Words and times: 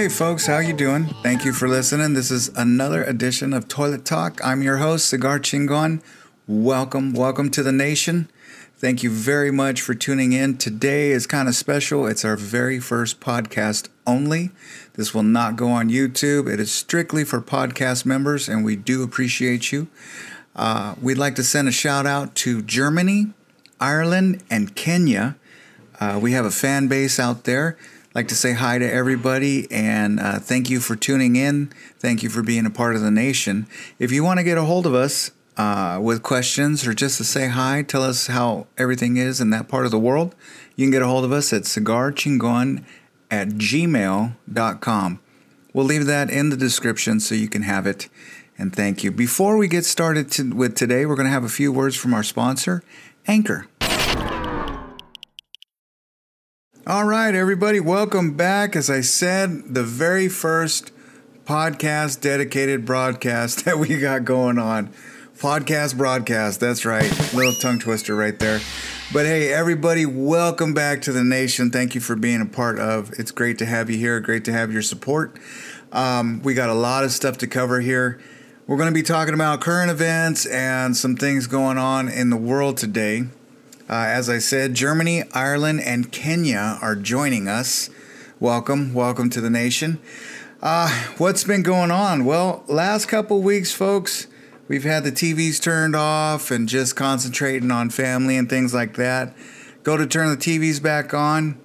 Hey 0.00 0.08
folks, 0.08 0.46
how 0.46 0.60
you 0.60 0.72
doing? 0.72 1.08
Thank 1.22 1.44
you 1.44 1.52
for 1.52 1.68
listening. 1.68 2.14
This 2.14 2.30
is 2.30 2.48
another 2.56 3.04
edition 3.04 3.52
of 3.52 3.68
Toilet 3.68 4.06
Talk. 4.06 4.40
I'm 4.42 4.62
your 4.62 4.78
host, 4.78 5.06
Cigar 5.06 5.38
Chingon. 5.38 6.02
Welcome, 6.46 7.12
welcome 7.12 7.50
to 7.50 7.62
the 7.62 7.70
nation. 7.70 8.30
Thank 8.78 9.02
you 9.02 9.10
very 9.10 9.50
much 9.50 9.82
for 9.82 9.92
tuning 9.92 10.32
in. 10.32 10.56
Today 10.56 11.10
is 11.10 11.26
kind 11.26 11.48
of 11.48 11.54
special. 11.54 12.06
It's 12.06 12.24
our 12.24 12.38
very 12.38 12.80
first 12.80 13.20
podcast 13.20 13.90
only. 14.06 14.52
This 14.94 15.12
will 15.12 15.22
not 15.22 15.56
go 15.56 15.68
on 15.68 15.90
YouTube. 15.90 16.50
It 16.50 16.60
is 16.60 16.72
strictly 16.72 17.22
for 17.22 17.42
podcast 17.42 18.06
members, 18.06 18.48
and 18.48 18.64
we 18.64 18.76
do 18.76 19.02
appreciate 19.02 19.70
you. 19.70 19.88
Uh, 20.56 20.94
we'd 21.02 21.18
like 21.18 21.34
to 21.34 21.44
send 21.44 21.68
a 21.68 21.72
shout 21.72 22.06
out 22.06 22.34
to 22.36 22.62
Germany, 22.62 23.34
Ireland, 23.78 24.42
and 24.48 24.74
Kenya. 24.74 25.36
Uh, 26.00 26.18
we 26.22 26.32
have 26.32 26.46
a 26.46 26.50
fan 26.50 26.88
base 26.88 27.20
out 27.20 27.44
there. 27.44 27.76
Like 28.14 28.28
to 28.28 28.34
say 28.34 28.52
hi 28.52 28.78
to 28.78 28.92
everybody 28.92 29.70
and 29.70 30.18
uh, 30.18 30.38
thank 30.38 30.68
you 30.68 30.80
for 30.80 30.96
tuning 30.96 31.36
in. 31.36 31.72
Thank 31.98 32.22
you 32.22 32.28
for 32.28 32.42
being 32.42 32.66
a 32.66 32.70
part 32.70 32.96
of 32.96 33.02
the 33.02 33.10
nation. 33.10 33.66
If 33.98 34.10
you 34.10 34.24
want 34.24 34.38
to 34.38 34.44
get 34.44 34.58
a 34.58 34.64
hold 34.64 34.86
of 34.86 34.94
us 34.94 35.30
uh, 35.56 36.00
with 36.02 36.22
questions 36.22 36.86
or 36.86 36.94
just 36.94 37.18
to 37.18 37.24
say 37.24 37.48
hi, 37.48 37.82
tell 37.82 38.02
us 38.02 38.26
how 38.26 38.66
everything 38.76 39.16
is 39.16 39.40
in 39.40 39.50
that 39.50 39.68
part 39.68 39.84
of 39.84 39.90
the 39.90 39.98
world, 39.98 40.34
you 40.74 40.86
can 40.86 40.90
get 40.90 41.02
a 41.02 41.06
hold 41.06 41.24
of 41.24 41.32
us 41.32 41.52
at 41.52 41.62
cigarchingon 41.62 42.84
at 43.30 43.48
gmail.com. 43.48 45.20
We'll 45.72 45.84
leave 45.84 46.06
that 46.06 46.30
in 46.30 46.48
the 46.50 46.56
description 46.56 47.20
so 47.20 47.36
you 47.36 47.48
can 47.48 47.62
have 47.62 47.86
it. 47.86 48.08
And 48.58 48.74
thank 48.74 49.04
you. 49.04 49.12
Before 49.12 49.56
we 49.56 49.68
get 49.68 49.84
started 49.84 50.30
to, 50.32 50.50
with 50.52 50.74
today, 50.74 51.06
we're 51.06 51.14
going 51.14 51.26
to 51.26 51.32
have 51.32 51.44
a 51.44 51.48
few 51.48 51.72
words 51.72 51.96
from 51.96 52.12
our 52.12 52.24
sponsor, 52.24 52.82
Anchor. 53.26 53.66
All 56.90 57.04
right, 57.04 57.32
everybody, 57.36 57.78
welcome 57.78 58.34
back. 58.34 58.74
As 58.74 58.90
I 58.90 59.00
said, 59.00 59.74
the 59.76 59.84
very 59.84 60.28
first 60.28 60.90
podcast 61.44 62.20
dedicated 62.20 62.84
broadcast 62.84 63.64
that 63.64 63.78
we 63.78 64.00
got 64.00 64.24
going 64.24 64.58
on. 64.58 64.92
Podcast 65.38 65.96
broadcast, 65.96 66.58
that's 66.58 66.84
right. 66.84 67.08
Little 67.32 67.52
tongue 67.52 67.78
twister 67.78 68.16
right 68.16 68.36
there. 68.40 68.58
But 69.12 69.24
hey, 69.24 69.52
everybody, 69.52 70.04
welcome 70.04 70.74
back 70.74 71.00
to 71.02 71.12
the 71.12 71.22
nation. 71.22 71.70
Thank 71.70 71.94
you 71.94 72.00
for 72.00 72.16
being 72.16 72.40
a 72.40 72.46
part 72.46 72.80
of. 72.80 73.12
It's 73.20 73.30
great 73.30 73.58
to 73.58 73.66
have 73.66 73.88
you 73.88 73.96
here. 73.96 74.18
Great 74.18 74.44
to 74.46 74.52
have 74.52 74.72
your 74.72 74.82
support. 74.82 75.38
Um, 75.92 76.42
we 76.42 76.54
got 76.54 76.70
a 76.70 76.74
lot 76.74 77.04
of 77.04 77.12
stuff 77.12 77.38
to 77.38 77.46
cover 77.46 77.80
here. 77.80 78.20
We're 78.66 78.78
going 78.78 78.92
to 78.92 78.94
be 78.98 79.04
talking 79.04 79.34
about 79.34 79.60
current 79.60 79.92
events 79.92 80.44
and 80.44 80.96
some 80.96 81.14
things 81.14 81.46
going 81.46 81.78
on 81.78 82.08
in 82.08 82.30
the 82.30 82.36
world 82.36 82.78
today. 82.78 83.26
Uh, 83.90 84.06
as 84.06 84.30
I 84.30 84.38
said, 84.38 84.74
Germany, 84.74 85.24
Ireland, 85.32 85.80
and 85.80 86.12
Kenya 86.12 86.78
are 86.80 86.94
joining 86.94 87.48
us. 87.48 87.90
Welcome, 88.38 88.94
welcome 88.94 89.30
to 89.30 89.40
the 89.40 89.50
nation. 89.50 89.98
Uh, 90.62 90.88
what's 91.18 91.42
been 91.42 91.64
going 91.64 91.90
on? 91.90 92.24
Well, 92.24 92.62
last 92.68 93.06
couple 93.06 93.42
weeks, 93.42 93.72
folks, 93.72 94.28
we've 94.68 94.84
had 94.84 95.02
the 95.02 95.10
TVs 95.10 95.60
turned 95.60 95.96
off 95.96 96.52
and 96.52 96.68
just 96.68 96.94
concentrating 96.94 97.72
on 97.72 97.90
family 97.90 98.36
and 98.36 98.48
things 98.48 98.72
like 98.72 98.94
that. 98.94 99.34
Go 99.82 99.96
to 99.96 100.06
turn 100.06 100.30
the 100.30 100.36
TVs 100.36 100.80
back 100.80 101.12
on, 101.12 101.60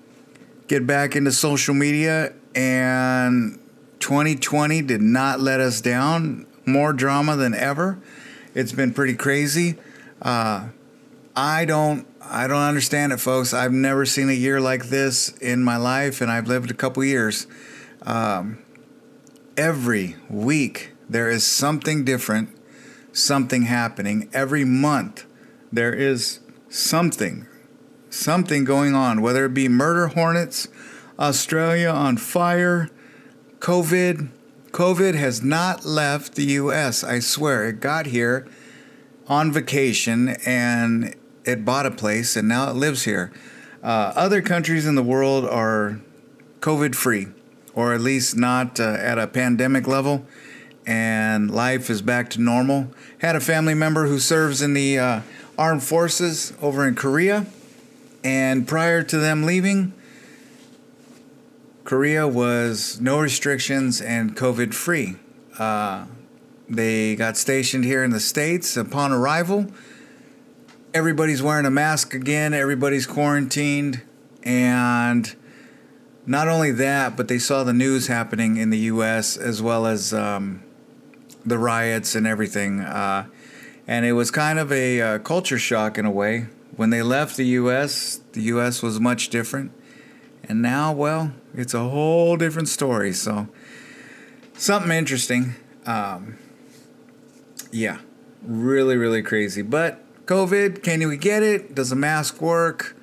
get 0.68 0.88
back 0.88 1.16
into 1.16 1.32
social 1.32 1.76
media, 1.76 2.34
and 2.56 3.60
2020 4.00 4.82
did 4.82 5.02
not 5.04 5.40
let 5.40 5.60
us 5.60 5.80
down. 5.80 6.48
More 6.66 6.92
drama 6.92 7.36
than 7.36 7.54
ever. 7.54 8.00
It's 8.56 8.72
been 8.72 8.96
pretty 8.96 9.14
crazy. 9.14 9.76
Uh, 10.24 10.70
I 11.36 11.66
don't 11.66 12.08
I 12.30 12.48
don't 12.48 12.62
understand 12.62 13.14
it, 13.14 13.18
folks. 13.18 13.54
I've 13.54 13.72
never 13.72 14.06
seen 14.06 14.30
a 14.30 14.34
year 14.34 14.60
like 14.60 14.86
this 14.86 15.30
in 15.38 15.64
my 15.64 15.78
life, 15.78 16.22
and 16.22 16.32
I've 16.32 16.48
lived 16.48 16.72
a 16.72 16.74
couple 16.74 17.04
years. 17.04 17.46
Um, 18.02 18.58
every 19.56 20.16
week 20.30 20.94
there 21.08 21.30
is 21.30 21.44
something 21.44 22.04
different, 22.04 22.50
something 23.14 23.64
happening. 23.64 24.30
Every 24.34 24.66
month 24.66 25.26
there 25.72 25.94
is 25.94 26.40
something, 26.68 27.46
something 28.10 28.64
going 28.64 28.96
on, 28.96 29.22
whether 29.22 29.46
it 29.46 29.54
be 29.54 29.70
murder 29.70 30.08
hornets, 30.08 30.68
Australia 31.20 31.90
on 31.90 32.18
fire, 32.18 32.90
COVID. 33.60 34.30
COVID 34.72 35.14
has 35.14 35.44
not 35.44 35.86
left 35.86 36.36
the 36.36 36.46
US, 36.46 37.04
I 37.04 37.20
swear. 37.20 37.68
It 37.68 37.80
got 37.80 38.08
here 38.08 38.48
on 39.28 39.52
vacation 39.52 40.30
and 40.46 41.16
it 41.46 41.64
bought 41.64 41.86
a 41.86 41.92
place 41.92 42.36
and 42.36 42.48
now 42.48 42.70
it 42.70 42.76
lives 42.76 43.04
here. 43.04 43.32
Uh, 43.84 44.12
other 44.16 44.42
countries 44.42 44.86
in 44.88 44.96
the 44.96 45.04
world 45.04 45.46
are 45.46 46.00
COVID 46.60 46.96
free, 46.96 47.28
or 47.76 47.94
at 47.94 48.02
least 48.02 48.36
not 48.36 48.80
uh, 48.80 48.84
at 48.84 49.20
a 49.20 49.28
pandemic 49.28 49.88
level, 49.88 50.26
and 50.88 51.52
life 51.52 51.90
is 51.92 52.02
back 52.02 52.32
to 52.32 52.42
normal. 52.42 52.92
Had 53.20 53.36
a 53.36 53.40
family 53.40 53.76
member 53.76 54.08
who 54.08 54.18
serves 54.18 54.64
in 54.64 54.74
the 54.74 54.98
uh, 54.98 55.22
armed 55.56 55.84
forces 55.84 56.54
over 56.62 56.88
in 56.88 56.96
Korea, 56.96 57.46
and 58.24 58.68
prior 58.68 59.04
to 59.04 59.20
them 59.20 59.44
leaving, 59.44 59.94
Korea 61.84 62.28
was 62.28 63.00
no 63.00 63.20
restrictions 63.20 64.02
and 64.02 64.36
COVID 64.36 64.74
free. 64.74 65.18
Uh, 65.60 66.06
they 66.68 67.16
got 67.16 67.38
stationed 67.38 67.86
here 67.86 68.04
in 68.04 68.10
the 68.10 68.20
States 68.20 68.76
upon 68.76 69.12
arrival 69.12 69.72
everybody's 70.96 71.44
wearing 71.44 71.66
a 71.66 71.70
mask 71.70 72.14
again, 72.14 72.54
everybody's 72.54 73.06
quarantined, 73.06 74.02
and 74.44 75.36
not 76.26 76.48
only 76.48 76.72
that, 76.72 77.18
but 77.18 77.28
they 77.28 77.38
saw 77.38 77.66
the 77.66 77.74
news 77.74 78.08
happening 78.08 78.56
in 78.56 78.70
the 78.70 78.78
U.S. 78.78 79.36
as 79.36 79.62
well 79.62 79.86
as 79.86 80.14
um, 80.14 80.64
the 81.46 81.58
riots 81.58 82.16
and 82.16 82.26
everything, 82.26 82.80
uh, 82.80 83.28
and 83.86 84.06
it 84.06 84.14
was 84.14 84.32
kind 84.32 84.58
of 84.58 84.72
a 84.72 85.02
uh, 85.02 85.20
culture 85.20 85.60
shock 85.60 85.98
in 85.98 86.06
a 86.06 86.12
way. 86.12 86.48
When 86.78 86.92
they 86.92 87.02
left 87.02 87.36
the 87.36 87.46
U.S., 87.46 88.22
the 88.32 88.44
U.S. 88.44 88.82
was 88.82 88.98
much 88.98 89.28
different, 89.28 89.74
and 90.46 90.62
now, 90.62 90.94
well, 90.94 91.34
it's 91.54 91.74
a 91.74 91.90
whole 91.90 92.38
different 92.38 92.70
story. 92.70 93.12
So, 93.12 93.50
something 94.54 94.92
interesting. 94.94 95.56
Um, 95.86 96.38
yeah, 97.70 98.00
really, 98.42 98.96
really 98.96 99.22
crazy, 99.22 99.62
but 99.62 100.05
COVID, 100.26 100.82
can 100.82 101.08
we 101.08 101.18
get 101.18 101.44
it? 101.44 101.76
Does 101.76 101.92
a 101.92 101.96
mask 101.96 102.42
work? 102.42 102.96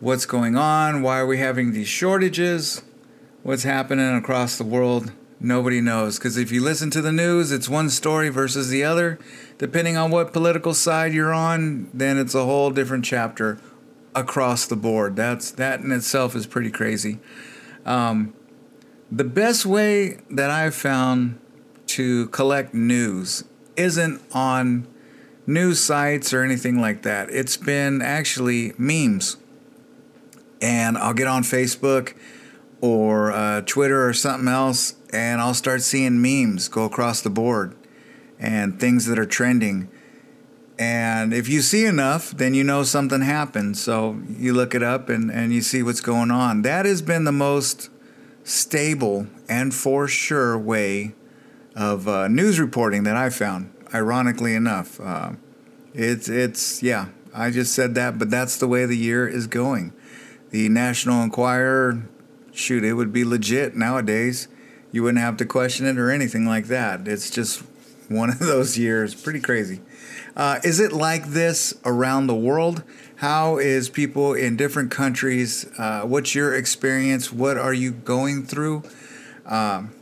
What's 0.00 0.24
going 0.24 0.56
on? 0.56 1.02
Why 1.02 1.18
are 1.18 1.26
we 1.26 1.36
having 1.36 1.72
these 1.72 1.88
shortages? 1.88 2.82
What's 3.42 3.64
happening 3.64 4.16
across 4.16 4.56
the 4.56 4.64
world? 4.64 5.12
Nobody 5.38 5.82
knows. 5.82 6.16
Because 6.18 6.38
if 6.38 6.50
you 6.50 6.62
listen 6.62 6.90
to 6.92 7.02
the 7.02 7.12
news, 7.12 7.52
it's 7.52 7.68
one 7.68 7.90
story 7.90 8.30
versus 8.30 8.70
the 8.70 8.82
other. 8.82 9.18
Depending 9.58 9.98
on 9.98 10.10
what 10.10 10.32
political 10.32 10.72
side 10.72 11.12
you're 11.12 11.34
on, 11.34 11.90
then 11.92 12.16
it's 12.16 12.34
a 12.34 12.46
whole 12.46 12.70
different 12.70 13.04
chapter 13.04 13.58
across 14.14 14.64
the 14.64 14.76
board. 14.76 15.16
That's 15.16 15.50
that 15.50 15.80
in 15.80 15.92
itself 15.92 16.34
is 16.34 16.46
pretty 16.46 16.70
crazy. 16.70 17.18
Um, 17.84 18.32
the 19.10 19.24
best 19.24 19.66
way 19.66 20.18
that 20.30 20.48
I've 20.48 20.74
found 20.74 21.38
to 21.88 22.28
collect 22.28 22.72
news 22.72 23.44
isn't 23.76 24.22
on 24.32 24.86
news 25.46 25.82
sites 25.82 26.32
or 26.32 26.42
anything 26.42 26.80
like 26.80 27.02
that. 27.02 27.30
It's 27.30 27.56
been 27.56 28.02
actually 28.02 28.72
memes. 28.78 29.36
And 30.60 30.96
I'll 30.96 31.14
get 31.14 31.26
on 31.26 31.42
Facebook 31.42 32.14
or 32.80 33.32
uh, 33.32 33.62
Twitter 33.62 34.06
or 34.06 34.12
something 34.12 34.48
else, 34.48 34.94
and 35.12 35.40
I'll 35.40 35.54
start 35.54 35.82
seeing 35.82 36.20
memes 36.20 36.68
go 36.68 36.84
across 36.84 37.20
the 37.20 37.30
board 37.30 37.76
and 38.38 38.78
things 38.78 39.06
that 39.06 39.18
are 39.18 39.26
trending. 39.26 39.88
And 40.78 41.32
if 41.32 41.48
you 41.48 41.60
see 41.60 41.84
enough, 41.84 42.30
then 42.32 42.54
you 42.54 42.64
know 42.64 42.82
something 42.82 43.20
happened. 43.20 43.78
So 43.78 44.20
you 44.28 44.52
look 44.52 44.74
it 44.74 44.82
up 44.82 45.08
and, 45.08 45.30
and 45.30 45.52
you 45.52 45.60
see 45.62 45.82
what's 45.82 46.00
going 46.00 46.30
on. 46.32 46.62
That 46.62 46.86
has 46.86 47.02
been 47.02 47.24
the 47.24 47.32
most 47.32 47.88
stable 48.42 49.28
and 49.48 49.72
for 49.72 50.08
sure 50.08 50.58
way 50.58 51.14
of 51.76 52.08
uh, 52.08 52.26
news 52.26 52.58
reporting 52.58 53.04
that 53.04 53.16
I 53.16 53.30
found 53.30 53.72
ironically 53.94 54.54
enough. 54.54 55.00
Uh, 55.00 55.32
it's 55.94 56.28
it's 56.28 56.82
yeah. 56.82 57.08
I 57.34 57.50
just 57.50 57.74
said 57.74 57.94
that, 57.94 58.18
but 58.18 58.30
that's 58.30 58.58
the 58.58 58.68
way 58.68 58.84
the 58.84 58.96
year 58.96 59.26
is 59.26 59.46
going. 59.46 59.94
The 60.50 60.68
National 60.68 61.22
Enquirer, 61.22 62.06
shoot, 62.52 62.84
it 62.84 62.92
would 62.92 63.12
be 63.12 63.24
legit 63.24 63.74
nowadays. 63.74 64.48
You 64.90 65.02
wouldn't 65.02 65.22
have 65.22 65.38
to 65.38 65.46
question 65.46 65.86
it 65.86 65.96
or 65.96 66.10
anything 66.10 66.44
like 66.44 66.66
that. 66.66 67.08
It's 67.08 67.30
just 67.30 67.62
one 68.08 68.28
of 68.28 68.38
those 68.40 68.76
years. 68.76 69.14
Pretty 69.14 69.40
crazy. 69.40 69.80
Uh, 70.36 70.60
is 70.62 70.80
it 70.80 70.92
like 70.92 71.28
this 71.28 71.74
around 71.84 72.26
the 72.26 72.34
world? 72.34 72.82
How 73.16 73.58
is 73.58 73.88
people 73.88 74.34
in 74.34 74.56
different 74.56 74.90
countries? 74.90 75.66
Uh, 75.78 76.02
what's 76.02 76.34
your 76.34 76.54
experience? 76.54 77.32
What 77.32 77.56
are 77.56 77.72
you 77.74 77.92
going 77.92 78.44
through? 78.44 78.82
Um, 79.46 79.94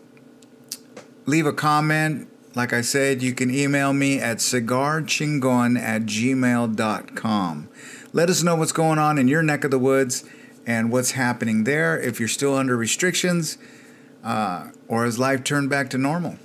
leave 1.26 1.46
a 1.46 1.52
comment 1.52 2.29
like 2.54 2.72
I 2.72 2.80
said, 2.80 3.22
you 3.22 3.32
can 3.32 3.54
email 3.54 3.92
me 3.92 4.18
at 4.18 4.38
cigarchingon 4.38 5.78
at 5.78 6.02
gmail.com. 6.02 7.68
Let 8.12 8.28
us 8.28 8.42
know 8.42 8.56
what's 8.56 8.72
going 8.72 8.98
on 8.98 9.18
in 9.18 9.28
your 9.28 9.42
neck 9.42 9.64
of 9.64 9.70
the 9.70 9.78
woods 9.78 10.24
and 10.66 10.90
what's 10.90 11.12
happening 11.12 11.64
there. 11.64 11.98
If 11.98 12.18
you're 12.18 12.28
still 12.28 12.56
under 12.56 12.76
restrictions, 12.76 13.56
uh, 14.24 14.70
or 14.88 15.04
has 15.04 15.18
life 15.18 15.44
turned 15.44 15.70
back 15.70 15.90
to 15.90 15.98
normal? 15.98 16.36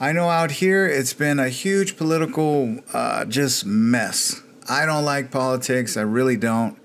I 0.00 0.12
know 0.12 0.28
out 0.28 0.52
here 0.52 0.86
it's 0.86 1.14
been 1.14 1.38
a 1.38 1.48
huge 1.48 1.96
political 1.96 2.78
uh, 2.92 3.24
just 3.24 3.64
mess. 3.64 4.42
I 4.68 4.84
don't 4.84 5.04
like 5.04 5.30
politics. 5.30 5.96
I 5.96 6.02
really 6.02 6.36
don't. 6.36 6.78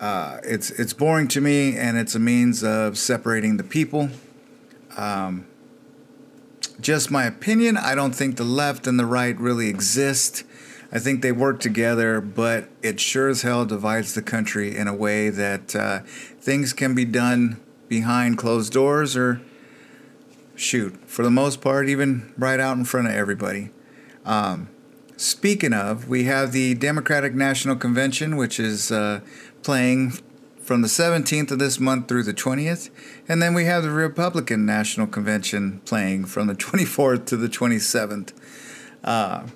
Uh, 0.00 0.38
it's 0.44 0.70
it's 0.70 0.92
boring 0.92 1.28
to 1.28 1.40
me, 1.40 1.76
and 1.76 1.96
it's 1.96 2.14
a 2.14 2.18
means 2.18 2.62
of 2.62 2.98
separating 2.98 3.56
the 3.56 3.64
people. 3.64 4.10
Um, 4.96 5.46
just 6.80 7.10
my 7.10 7.24
opinion. 7.24 7.76
I 7.76 7.94
don't 7.94 8.14
think 8.14 8.36
the 8.36 8.44
left 8.44 8.86
and 8.86 8.98
the 8.98 9.06
right 9.06 9.38
really 9.38 9.68
exist. 9.68 10.44
I 10.92 10.98
think 10.98 11.22
they 11.22 11.32
work 11.32 11.60
together, 11.60 12.20
but 12.20 12.68
it 12.82 13.00
sure 13.00 13.28
as 13.28 13.42
hell 13.42 13.64
divides 13.64 14.14
the 14.14 14.22
country 14.22 14.76
in 14.76 14.86
a 14.86 14.94
way 14.94 15.28
that 15.28 15.74
uh, 15.74 16.00
things 16.40 16.72
can 16.72 16.94
be 16.94 17.04
done 17.04 17.60
behind 17.88 18.38
closed 18.38 18.72
doors 18.72 19.16
or 19.16 19.40
shoot, 20.54 20.96
for 21.08 21.22
the 21.22 21.30
most 21.30 21.60
part, 21.60 21.88
even 21.88 22.32
right 22.38 22.60
out 22.60 22.76
in 22.76 22.84
front 22.84 23.08
of 23.08 23.14
everybody. 23.14 23.70
Um, 24.24 24.68
speaking 25.16 25.72
of, 25.72 26.08
we 26.08 26.24
have 26.24 26.52
the 26.52 26.74
Democratic 26.74 27.34
National 27.34 27.76
Convention, 27.76 28.36
which 28.36 28.60
is 28.60 28.92
uh, 28.92 29.20
playing 29.62 30.12
from 30.64 30.80
the 30.80 30.88
17th 30.88 31.50
of 31.50 31.58
this 31.58 31.78
month 31.78 32.08
through 32.08 32.22
the 32.22 32.32
20th. 32.32 32.88
And 33.28 33.42
then 33.42 33.52
we 33.52 33.66
have 33.66 33.82
the 33.82 33.90
Republican 33.90 34.64
National 34.64 35.06
Convention 35.06 35.80
playing 35.84 36.24
from 36.24 36.46
the 36.46 36.54
24th 36.54 37.26
to 37.26 37.36
the 37.36 37.48
27th. 37.48 38.32
Uh, 39.04 39.46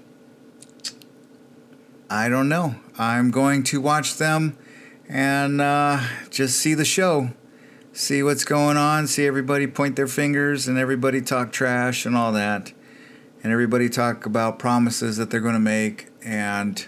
I 2.11 2.29
don't 2.29 2.49
know. 2.49 2.77
I'm 2.99 3.31
going 3.31 3.63
to 3.65 3.81
watch 3.81 4.17
them 4.17 4.59
and 5.09 5.63
uh, 5.63 6.01
just 6.31 6.59
see 6.59 6.75
the 6.75 6.85
show, 6.85 7.31
see 7.93 8.23
what's 8.23 8.45
going 8.45 8.77
on, 8.77 9.07
see 9.07 9.27
everybody 9.27 9.67
point 9.67 9.97
their 9.97 10.07
fingers 10.07 10.69
and 10.69 10.77
everybody 10.77 11.23
talk 11.23 11.53
trash 11.53 12.05
and 12.05 12.15
all 12.17 12.33
that. 12.33 12.73
And 13.43 13.53
everybody 13.53 13.89
talk 13.89 14.27
about 14.27 14.59
promises 14.59 15.17
that 15.17 15.31
they're 15.31 15.41
going 15.41 15.55
to 15.55 15.61
make. 15.61 16.09
And 16.23 16.85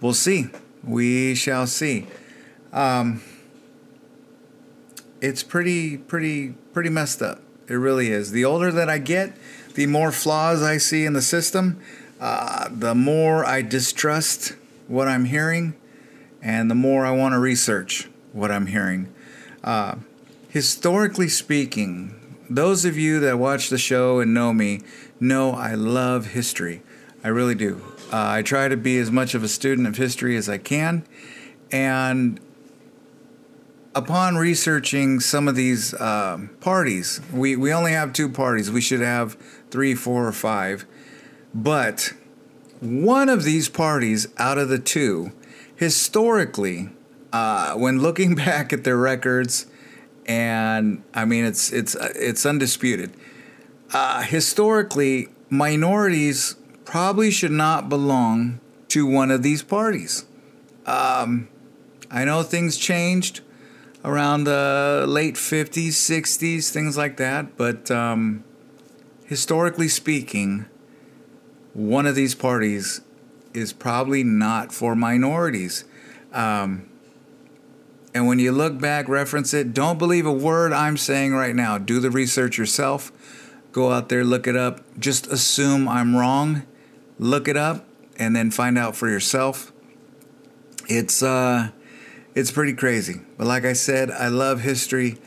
we'll 0.00 0.14
see. 0.14 0.46
We 0.82 1.36
shall 1.36 1.66
see. 1.68 2.08
Um, 2.72 3.22
it's 5.24 5.42
pretty, 5.42 5.96
pretty, 5.96 6.50
pretty 6.72 6.90
messed 6.90 7.22
up. 7.22 7.40
It 7.66 7.74
really 7.74 8.10
is. 8.10 8.30
The 8.30 8.44
older 8.44 8.70
that 8.72 8.90
I 8.90 8.98
get, 8.98 9.34
the 9.74 9.86
more 9.86 10.12
flaws 10.12 10.62
I 10.62 10.76
see 10.76 11.04
in 11.04 11.14
the 11.14 11.22
system 11.22 11.80
uh, 12.20 12.68
the 12.70 12.94
more 12.94 13.44
I 13.44 13.60
distrust 13.60 14.54
what 14.88 15.08
I'm 15.08 15.26
hearing, 15.26 15.74
and 16.40 16.70
the 16.70 16.74
more 16.74 17.04
I 17.04 17.10
want 17.10 17.32
to 17.34 17.38
research 17.38 18.08
what 18.32 18.50
I'm 18.50 18.66
hearing. 18.66 19.12
Uh, 19.62 19.96
historically 20.48 21.28
speaking, 21.28 22.14
those 22.48 22.84
of 22.84 22.96
you 22.96 23.20
that 23.20 23.38
watch 23.38 23.68
the 23.68 23.78
show 23.78 24.20
and 24.20 24.32
know 24.32 24.52
me 24.52 24.80
know 25.20 25.52
I 25.52 25.74
love 25.74 26.28
history. 26.28 26.82
I 27.22 27.28
really 27.28 27.54
do. 27.54 27.82
Uh, 28.12 28.38
I 28.38 28.42
try 28.42 28.68
to 28.68 28.76
be 28.76 28.98
as 28.98 29.10
much 29.10 29.34
of 29.34 29.42
a 29.42 29.48
student 29.48 29.86
of 29.86 29.96
history 29.96 30.36
as 30.36 30.48
I 30.48 30.58
can. 30.58 31.04
And 31.72 32.40
upon 33.94 34.36
researching 34.36 35.20
some 35.20 35.48
of 35.48 35.54
these 35.54 35.94
uh, 35.94 36.38
parties, 36.60 37.20
we, 37.32 37.56
we 37.56 37.72
only 37.72 37.92
have 37.92 38.12
two 38.12 38.28
parties. 38.28 38.70
We 38.70 38.80
should 38.80 39.00
have 39.00 39.36
three, 39.70 39.94
four, 39.94 40.26
or 40.26 40.32
five. 40.32 40.84
But 41.54 42.12
one 42.80 43.28
of 43.28 43.44
these 43.44 43.68
parties 43.68 44.28
out 44.36 44.58
of 44.58 44.68
the 44.68 44.78
two, 44.78 45.32
historically, 45.76 46.90
uh, 47.32 47.74
when 47.74 48.00
looking 48.00 48.34
back 48.46 48.72
at 48.72 48.84
their 48.84 48.96
records, 48.96 49.66
and 50.26 51.02
I 51.12 51.26
mean 51.26 51.44
it's 51.44 51.70
it's 51.70 51.94
it's 51.94 52.46
undisputed. 52.46 53.12
Uh, 53.92 54.22
historically, 54.22 55.28
minorities 55.50 56.56
probably 56.84 57.30
should 57.30 57.50
not 57.50 57.88
belong 57.88 58.60
to 58.88 59.06
one 59.06 59.30
of 59.30 59.42
these 59.42 59.62
parties. 59.62 60.24
Um, 60.86 61.48
I 62.10 62.24
know 62.24 62.42
things 62.42 62.76
changed 62.76 63.42
around 64.04 64.44
the 64.44 65.04
late 65.08 65.34
50s, 65.34 65.88
60s, 65.88 66.70
things 66.70 66.96
like 66.96 67.16
that, 67.16 67.56
but 67.56 67.90
um, 67.90 68.44
historically 69.24 69.88
speaking, 69.88 70.66
one 71.72 72.06
of 72.06 72.14
these 72.14 72.34
parties 72.34 73.00
is 73.54 73.72
probably 73.72 74.22
not 74.22 74.72
for 74.72 74.94
minorities. 74.94 75.84
Um, 76.32 76.88
and 78.12 78.26
when 78.26 78.38
you 78.38 78.52
look 78.52 78.78
back, 78.78 79.08
reference 79.08 79.54
it, 79.54 79.72
don't 79.72 79.98
believe 79.98 80.26
a 80.26 80.32
word 80.32 80.72
I'm 80.72 80.96
saying 80.96 81.32
right 81.32 81.54
now. 81.54 81.78
Do 81.78 81.98
the 81.98 82.10
research 82.10 82.58
yourself. 82.58 83.10
Go 83.72 83.90
out 83.90 84.08
there, 84.08 84.22
look 84.22 84.46
it 84.46 84.54
up. 84.54 84.82
Just 84.98 85.26
assume 85.26 85.88
I'm 85.88 86.14
wrong. 86.14 86.62
Look 87.18 87.48
it 87.48 87.56
up 87.56 87.86
and 88.16 88.36
then 88.36 88.50
find 88.50 88.78
out 88.78 88.94
for 88.94 89.08
yourself. 89.08 89.72
It's 90.88 91.22
uh 91.22 91.70
it's 92.34 92.50
pretty 92.50 92.74
crazy. 92.74 93.20
But 93.36 93.46
like 93.46 93.64
I 93.64 93.72
said, 93.72 94.10
I 94.10 94.28
love 94.28 94.60
history 94.60 95.18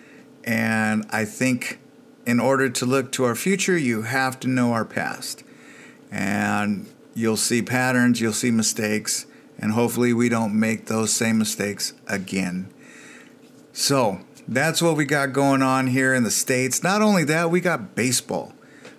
and 0.44 1.06
I 1.10 1.26
think 1.26 1.80
in 2.26 2.40
order 2.40 2.70
to 2.70 2.86
look 2.86 3.12
to 3.14 3.24
our 3.24 3.36
future, 3.36 3.78
you 3.78 4.04
have 4.04 4.40
to 4.42 4.48
know 4.48 4.74
our 4.74 4.86
past 4.86 5.44
and 6.12 6.88
you'll 7.14 7.38
see 7.38 7.62
patterns, 7.62 8.22
you'll 8.22 8.34
see 8.34 8.52
mistakes, 8.52 9.26
and 9.58 9.72
hopefully 9.72 10.14
we 10.14 10.30
don't 10.30 10.58
make 10.58 10.86
those 10.86 11.12
same 11.12 11.38
mistakes 11.38 11.94
again. 12.08 12.72
So 13.74 14.22
that's 14.48 14.82
what 14.82 14.96
we 14.96 15.06
got 15.06 15.34
going 15.34 15.62
on 15.62 15.88
here 15.88 16.14
in 16.14 16.24
the 16.24 16.32
States. 16.32 16.84
Not 16.84 17.02
only 17.02 17.24
that, 17.26 17.50
we 17.50 17.60
got 17.60 17.96
baseball. 17.96 18.54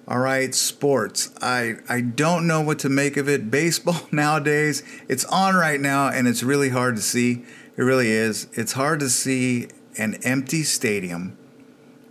All 0.06 0.18
right, 0.18 0.54
sports. 0.54 1.30
I, 1.42 1.76
I 1.88 2.00
don't 2.00 2.46
know 2.46 2.62
what 2.62 2.78
to 2.80 2.88
make 2.88 3.16
of 3.16 3.28
it. 3.28 3.50
Baseball 3.50 4.00
nowadays, 4.12 4.82
it's 5.08 5.24
on 5.26 5.54
right 5.54 5.80
now 5.80 6.08
and 6.08 6.26
it's 6.26 6.42
really 6.42 6.70
hard 6.70 6.96
to 6.96 7.02
see. 7.02 7.44
It 7.78 7.82
really 7.82 8.10
is. 8.10 8.48
It's 8.52 8.72
hard 8.72 9.00
to 9.00 9.08
see 9.08 9.68
an 9.96 10.18
empty 10.22 10.64
stadium 10.64 11.38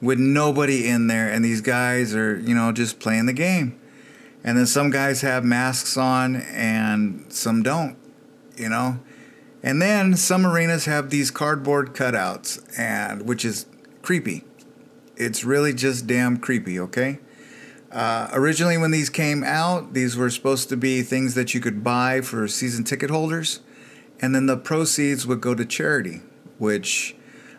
with 0.02 0.18
nobody 0.18 0.88
in 0.88 1.06
there 1.06 1.30
and 1.32 1.46
these 1.46 1.62
guys 1.62 2.16
are, 2.16 2.40
you 2.40 2.56
know, 2.56 2.72
just 2.72 3.00
playing 3.00 3.28
the 3.28 3.34
game 3.34 3.80
and 4.48 4.58
then 4.58 4.66
some 4.66 4.90
guys 4.90 5.22
have 5.22 5.44
masks 5.44 5.98
on 5.98 6.38
and 6.38 7.26
some 7.28 7.64
don't, 7.64 7.98
you 8.56 8.70
know. 8.70 9.00
And 9.62 9.82
then 9.82 10.16
some 10.16 10.46
arenas 10.46 10.86
have 10.86 11.10
these 11.10 11.32
cardboard 11.32 11.94
cutouts, 11.94 12.64
and 12.80 13.28
which 13.28 13.44
is 13.44 13.66
creepy. 14.04 14.46
It's 15.18 15.44
really 15.44 15.74
just 15.74 16.08
damn 16.08 16.38
creepy, 16.38 16.80
okay? 16.80 17.20
Uh, 17.92 18.30
originally, 18.32 18.78
when 18.78 18.92
these 18.92 19.10
came 19.10 19.44
out, 19.44 19.94
these 19.94 20.16
were 20.16 20.30
supposed 20.30 20.70
to 20.70 20.78
be 20.78 21.02
things 21.02 21.34
that 21.34 21.54
you 21.54 21.60
could 21.60 21.84
buy 21.84 22.22
for 22.22 22.48
season 22.48 22.86
ticket 22.86 23.10
holders, 23.10 23.60
and 24.22 24.34
then 24.34 24.46
the 24.46 24.58
proceeds 24.58 25.28
would 25.28 25.42
go 25.42 25.54
to 25.56 25.66
charity, 25.66 26.22
which 26.58 27.16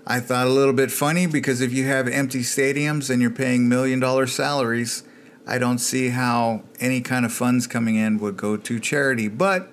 I 0.06 0.20
thought 0.20 0.46
a 0.46 0.50
little 0.50 0.72
bit 0.72 0.90
funny 0.90 1.26
because 1.26 1.60
if 1.60 1.72
you 1.72 1.84
have 1.86 2.08
empty 2.08 2.40
stadiums 2.40 3.10
and 3.10 3.20
you're 3.20 3.30
paying 3.30 3.68
million 3.68 4.00
dollar 4.00 4.26
salaries, 4.26 5.02
I 5.46 5.58
don't 5.58 5.78
see 5.78 6.10
how 6.10 6.62
any 6.80 7.00
kind 7.00 7.24
of 7.24 7.32
funds 7.32 7.66
coming 7.66 7.96
in 7.96 8.18
would 8.18 8.36
go 8.36 8.56
to 8.56 8.80
charity, 8.80 9.28
but 9.28 9.68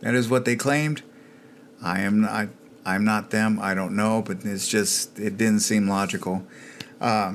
that 0.00 0.14
is 0.14 0.28
what 0.28 0.44
they 0.44 0.56
claimed. 0.56 1.02
I 1.82 2.00
am 2.00 2.20
not. 2.20 2.48
I'm 2.84 3.04
not 3.04 3.30
them. 3.30 3.58
I 3.60 3.74
don't 3.74 3.94
know, 3.94 4.22
but 4.22 4.44
it's 4.44 4.66
just 4.66 5.18
it 5.18 5.36
didn't 5.36 5.60
seem 5.60 5.88
logical. 5.88 6.46
Uh, 7.00 7.34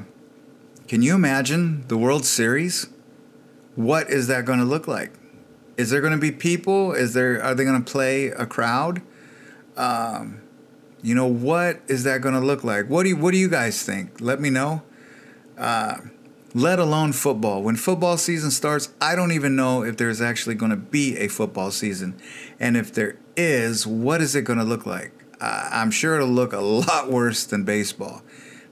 can 0.87 1.01
you 1.01 1.13
imagine 1.13 1.87
the 1.87 1.97
World 1.97 2.25
Series? 2.25 2.87
What 3.75 4.09
is 4.09 4.27
that 4.27 4.45
going 4.45 4.59
to 4.59 4.65
look 4.65 4.87
like? 4.87 5.13
Is 5.77 5.89
there 5.89 6.01
going 6.01 6.13
to 6.13 6.19
be 6.19 6.31
people? 6.31 6.93
Is 6.93 7.13
there 7.13 7.41
are 7.43 7.55
they 7.55 7.63
going 7.63 7.83
to 7.83 7.91
play 7.91 8.27
a 8.27 8.45
crowd? 8.45 9.01
Um, 9.75 10.41
you 11.01 11.15
know 11.15 11.27
what 11.27 11.81
is 11.87 12.03
that 12.03 12.21
going 12.21 12.35
to 12.35 12.39
look 12.39 12.63
like? 12.63 12.89
What 12.89 13.03
do 13.03 13.09
you, 13.09 13.17
what 13.17 13.31
do 13.31 13.37
you 13.37 13.49
guys 13.49 13.83
think? 13.83 14.21
Let 14.21 14.39
me 14.39 14.49
know. 14.49 14.83
Uh, 15.57 15.97
let 16.53 16.79
alone 16.79 17.13
football. 17.13 17.63
When 17.63 17.75
football 17.75 18.17
season 18.17 18.51
starts, 18.51 18.93
I 19.01 19.15
don't 19.15 19.31
even 19.31 19.55
know 19.55 19.83
if 19.83 19.97
there's 19.97 20.21
actually 20.21 20.55
going 20.55 20.69
to 20.69 20.77
be 20.77 21.17
a 21.17 21.27
football 21.27 21.71
season. 21.71 22.19
And 22.59 22.77
if 22.77 22.93
there 22.93 23.17
is, 23.35 23.87
what 23.87 24.21
is 24.21 24.35
it 24.35 24.43
going 24.43 24.59
to 24.59 24.65
look 24.65 24.85
like? 24.85 25.11
Uh, 25.41 25.69
I'm 25.71 25.91
sure 25.91 26.15
it'll 26.15 26.27
look 26.27 26.53
a 26.53 26.59
lot 26.61 27.09
worse 27.09 27.43
than 27.43 27.63
baseball. 27.63 28.21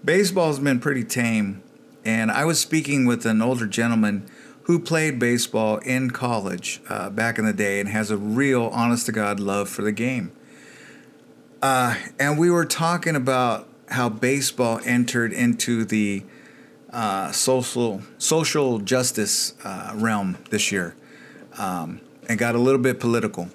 Baseball's 0.06 0.60
been 0.60 0.80
pretty 0.80 1.04
tame. 1.04 1.64
And 2.06 2.32
I 2.32 2.46
was 2.46 2.60
speaking 2.60 3.06
with 3.06 3.26
an 3.26 3.42
older 3.42 3.68
gentleman 3.68 4.30
who 4.64 4.80
played 4.80 5.20
baseball 5.20 5.78
in 5.80 6.12
college 6.12 6.82
uh, 6.90 7.10
back 7.10 7.40
in 7.40 7.46
the 7.46 7.54
day 7.54 7.80
and 7.80 7.90
has 7.90 8.12
a 8.12 8.18
real, 8.18 8.68
honest 8.68 9.06
to 9.08 9.12
God 9.12 9.40
love 9.40 9.68
for 9.70 9.82
the 9.82 9.92
game. 9.92 10.32
Uh, 11.62 11.96
and 12.20 12.40
we 12.40 12.50
were 12.50 12.66
talking 12.66 13.16
about 13.16 13.68
how 13.90 14.10
baseball 14.10 14.80
entered 14.86 15.34
into 15.34 15.86
the 15.86 16.24
uh, 16.92 17.32
social 17.32 18.02
social 18.18 18.80
justice 18.80 19.54
uh, 19.64 19.94
realm 19.96 20.38
this 20.50 20.72
year, 20.72 20.96
um, 21.58 22.02
and 22.28 22.38
got 22.38 22.56
a 22.56 22.58
little 22.58 22.82
bit 22.82 23.00
political. 23.00 23.50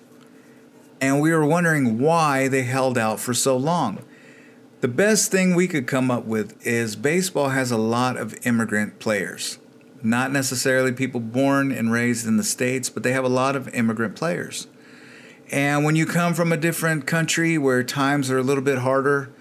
And 1.00 1.20
we 1.20 1.32
were 1.32 1.44
wondering 1.44 1.98
why 1.98 2.48
they 2.48 2.62
held 2.62 2.96
out 2.96 3.20
for 3.20 3.34
so 3.34 3.56
long. 3.56 4.02
The 4.80 4.86
The 4.86 4.92
best 4.92 5.32
thing 5.32 5.56
we 5.56 5.66
could 5.66 5.88
come 5.88 6.12
up 6.12 6.26
with 6.26 6.64
is 6.64 6.94
baseball 6.94 7.48
has 7.48 7.72
a 7.72 7.76
lot 7.76 8.16
of 8.16 8.36
immigrant 8.46 9.00
players. 9.00 9.58
Not 10.02 10.30
necessarily 10.32 10.92
people 10.92 11.20
born 11.20 11.72
and 11.72 11.90
raised 11.90 12.26
in 12.26 12.36
the 12.36 12.44
States, 12.44 12.90
but 12.90 13.02
they 13.02 13.12
have 13.12 13.24
a 13.24 13.28
lot 13.28 13.56
of 13.56 13.68
immigrant 13.74 14.16
players. 14.16 14.68
And 15.50 15.84
when 15.84 15.96
you 15.96 16.06
come 16.06 16.34
from 16.34 16.52
a 16.52 16.56
different 16.56 17.06
country 17.06 17.56
where 17.56 17.82
times 17.82 18.30
are 18.30 18.38
a 18.38 18.42
little 18.42 18.64
bit 18.64 18.78
harder 18.78 19.32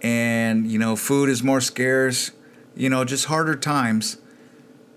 and, 0.00 0.70
you 0.70 0.78
know, 0.78 0.96
food 0.96 1.28
is 1.28 1.42
more 1.42 1.60
scarce, 1.60 2.30
you 2.74 2.88
know, 2.88 3.04
just 3.04 3.26
harder 3.26 3.54
times, 3.54 4.18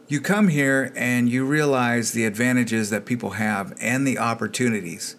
you 0.08 0.22
come 0.22 0.48
here 0.48 0.92
and 0.96 1.30
you 1.30 1.46
realize 1.46 2.12
the 2.12 2.26
advantages 2.26 2.90
that 2.90 3.06
people 3.06 3.32
have 3.32 3.74
and 3.80 4.08
the 4.08 4.18
opportunities, 4.18 5.16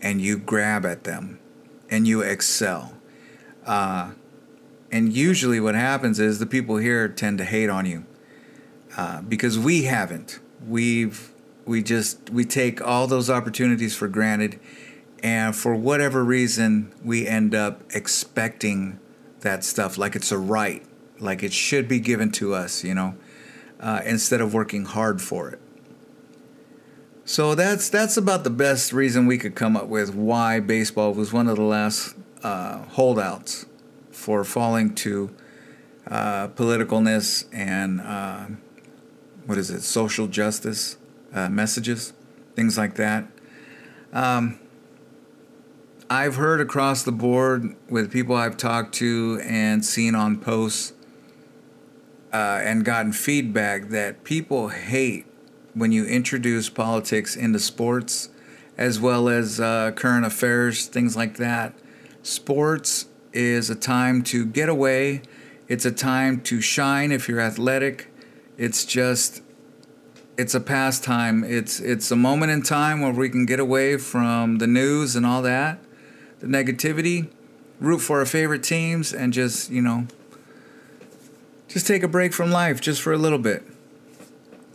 and 0.00 0.20
you 0.20 0.36
grab 0.36 0.84
at 0.84 1.04
them 1.04 1.38
and 1.90 2.06
you 2.06 2.22
excel. 2.22 2.94
Uh, 3.64 4.12
and 4.90 5.12
usually, 5.12 5.60
what 5.60 5.74
happens 5.74 6.18
is 6.18 6.38
the 6.38 6.46
people 6.46 6.76
here 6.76 7.08
tend 7.08 7.38
to 7.38 7.44
hate 7.44 7.70
on 7.70 7.86
you 7.86 8.04
uh, 8.96 9.22
because 9.22 9.58
we 9.58 9.84
haven't. 9.84 10.40
We've 10.66 11.32
we 11.64 11.82
just 11.82 12.30
we 12.30 12.44
take 12.44 12.80
all 12.80 13.06
those 13.06 13.30
opportunities 13.30 13.94
for 13.96 14.08
granted, 14.08 14.58
and 15.22 15.54
for 15.54 15.74
whatever 15.74 16.24
reason, 16.24 16.92
we 17.04 17.26
end 17.26 17.54
up 17.54 17.82
expecting 17.94 18.98
that 19.40 19.64
stuff 19.64 19.98
like 19.98 20.14
it's 20.14 20.32
a 20.32 20.38
right, 20.38 20.84
like 21.18 21.42
it 21.42 21.52
should 21.52 21.88
be 21.88 22.00
given 22.00 22.30
to 22.32 22.54
us, 22.54 22.84
you 22.84 22.94
know, 22.94 23.14
uh, 23.80 24.00
instead 24.04 24.40
of 24.40 24.54
working 24.54 24.84
hard 24.84 25.20
for 25.20 25.50
it. 25.50 25.60
So 27.24 27.54
that's 27.54 27.88
that's 27.88 28.16
about 28.16 28.44
the 28.44 28.50
best 28.50 28.92
reason 28.92 29.26
we 29.26 29.38
could 29.38 29.54
come 29.54 29.76
up 29.76 29.86
with 29.86 30.14
why 30.14 30.60
baseball 30.60 31.14
was 31.14 31.32
one 31.32 31.48
of 31.48 31.56
the 31.56 31.62
last 31.62 32.16
uh, 32.42 32.78
holdouts 32.90 33.66
for 34.10 34.44
falling 34.44 34.94
to 34.96 35.34
uh, 36.08 36.48
politicalness 36.48 37.46
and 37.52 38.00
uh, 38.00 38.46
what 39.46 39.58
is 39.58 39.70
it, 39.70 39.82
social 39.82 40.26
justice 40.26 40.96
uh, 41.34 41.48
messages, 41.48 42.12
things 42.54 42.76
like 42.76 42.94
that. 42.94 43.26
Um, 44.12 44.58
I've 46.10 46.36
heard 46.36 46.60
across 46.60 47.04
the 47.04 47.12
board 47.12 47.74
with 47.88 48.12
people 48.12 48.36
I've 48.36 48.56
talked 48.56 48.94
to 48.96 49.40
and 49.44 49.84
seen 49.84 50.14
on 50.14 50.38
posts 50.38 50.92
uh, 52.32 52.60
and 52.62 52.84
gotten 52.84 53.12
feedback 53.12 53.88
that 53.88 54.24
people 54.24 54.68
hate 54.68 55.26
when 55.74 55.90
you 55.90 56.04
introduce 56.04 56.68
politics 56.68 57.34
into 57.34 57.58
sports 57.58 58.28
as 58.76 59.00
well 59.00 59.28
as 59.28 59.60
uh, 59.60 59.92
current 59.92 60.26
affairs, 60.26 60.86
things 60.86 61.16
like 61.16 61.36
that. 61.36 61.74
Sports 62.22 63.06
is 63.32 63.70
a 63.70 63.74
time 63.74 64.22
to 64.24 64.44
get 64.44 64.68
away. 64.68 65.22
It's 65.68 65.84
a 65.84 65.92
time 65.92 66.40
to 66.42 66.60
shine 66.60 67.12
if 67.12 67.28
you're 67.28 67.40
athletic. 67.40 68.11
It's 68.62 68.84
just 68.84 69.42
it's 70.38 70.54
a 70.54 70.60
pastime. 70.60 71.42
It's 71.42 71.80
it's 71.80 72.12
a 72.12 72.16
moment 72.16 72.52
in 72.52 72.62
time 72.62 73.00
where 73.00 73.10
we 73.12 73.28
can 73.28 73.44
get 73.44 73.58
away 73.58 73.96
from 73.96 74.58
the 74.58 74.68
news 74.68 75.16
and 75.16 75.26
all 75.26 75.42
that, 75.42 75.80
the 76.38 76.46
negativity, 76.46 77.28
root 77.80 77.98
for 77.98 78.20
our 78.20 78.24
favorite 78.24 78.62
teams 78.62 79.12
and 79.12 79.32
just, 79.32 79.68
you 79.68 79.82
know, 79.82 80.06
just 81.66 81.88
take 81.88 82.04
a 82.04 82.08
break 82.08 82.32
from 82.32 82.52
life 82.52 82.80
just 82.80 83.02
for 83.02 83.12
a 83.12 83.18
little 83.18 83.40
bit. 83.40 83.64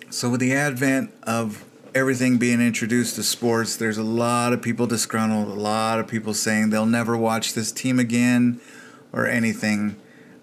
So 0.10 0.30
with 0.32 0.42
the 0.42 0.54
advent 0.54 1.14
of 1.24 1.64
everything 1.96 2.38
being 2.38 2.60
introduced 2.60 3.16
to 3.16 3.24
sports, 3.24 3.78
there's 3.78 3.98
a 3.98 4.04
lot 4.04 4.52
of 4.52 4.62
people 4.62 4.86
disgruntled, 4.86 5.48
a 5.48 5.62
lot 5.62 5.98
of 6.02 6.10
people 6.10 6.34
saying 6.34 6.72
they'll 6.72 6.86
never 6.86 7.16
watch 7.16 7.54
this 7.54 7.72
team 7.72 8.00
again 8.00 8.60
or 9.14 9.26
anything. 9.28 9.96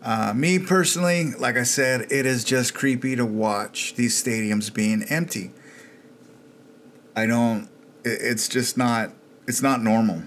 Uh, 0.04 0.34
me 0.34 0.58
personally, 0.58 1.32
like 1.32 1.56
I 1.56 1.62
said, 1.62 2.12
it 2.12 2.26
is 2.26 2.44
just 2.44 2.74
creepy 2.74 3.16
to 3.16 3.24
watch 3.24 3.94
these 3.94 4.22
stadiums 4.22 4.72
being 4.72 5.02
empty. 5.04 5.50
I 7.16 7.24
don't, 7.24 7.70
it's 8.04 8.46
just 8.46 8.76
not, 8.76 9.12
it's 9.48 9.62
not 9.62 9.82
normal. 9.82 10.24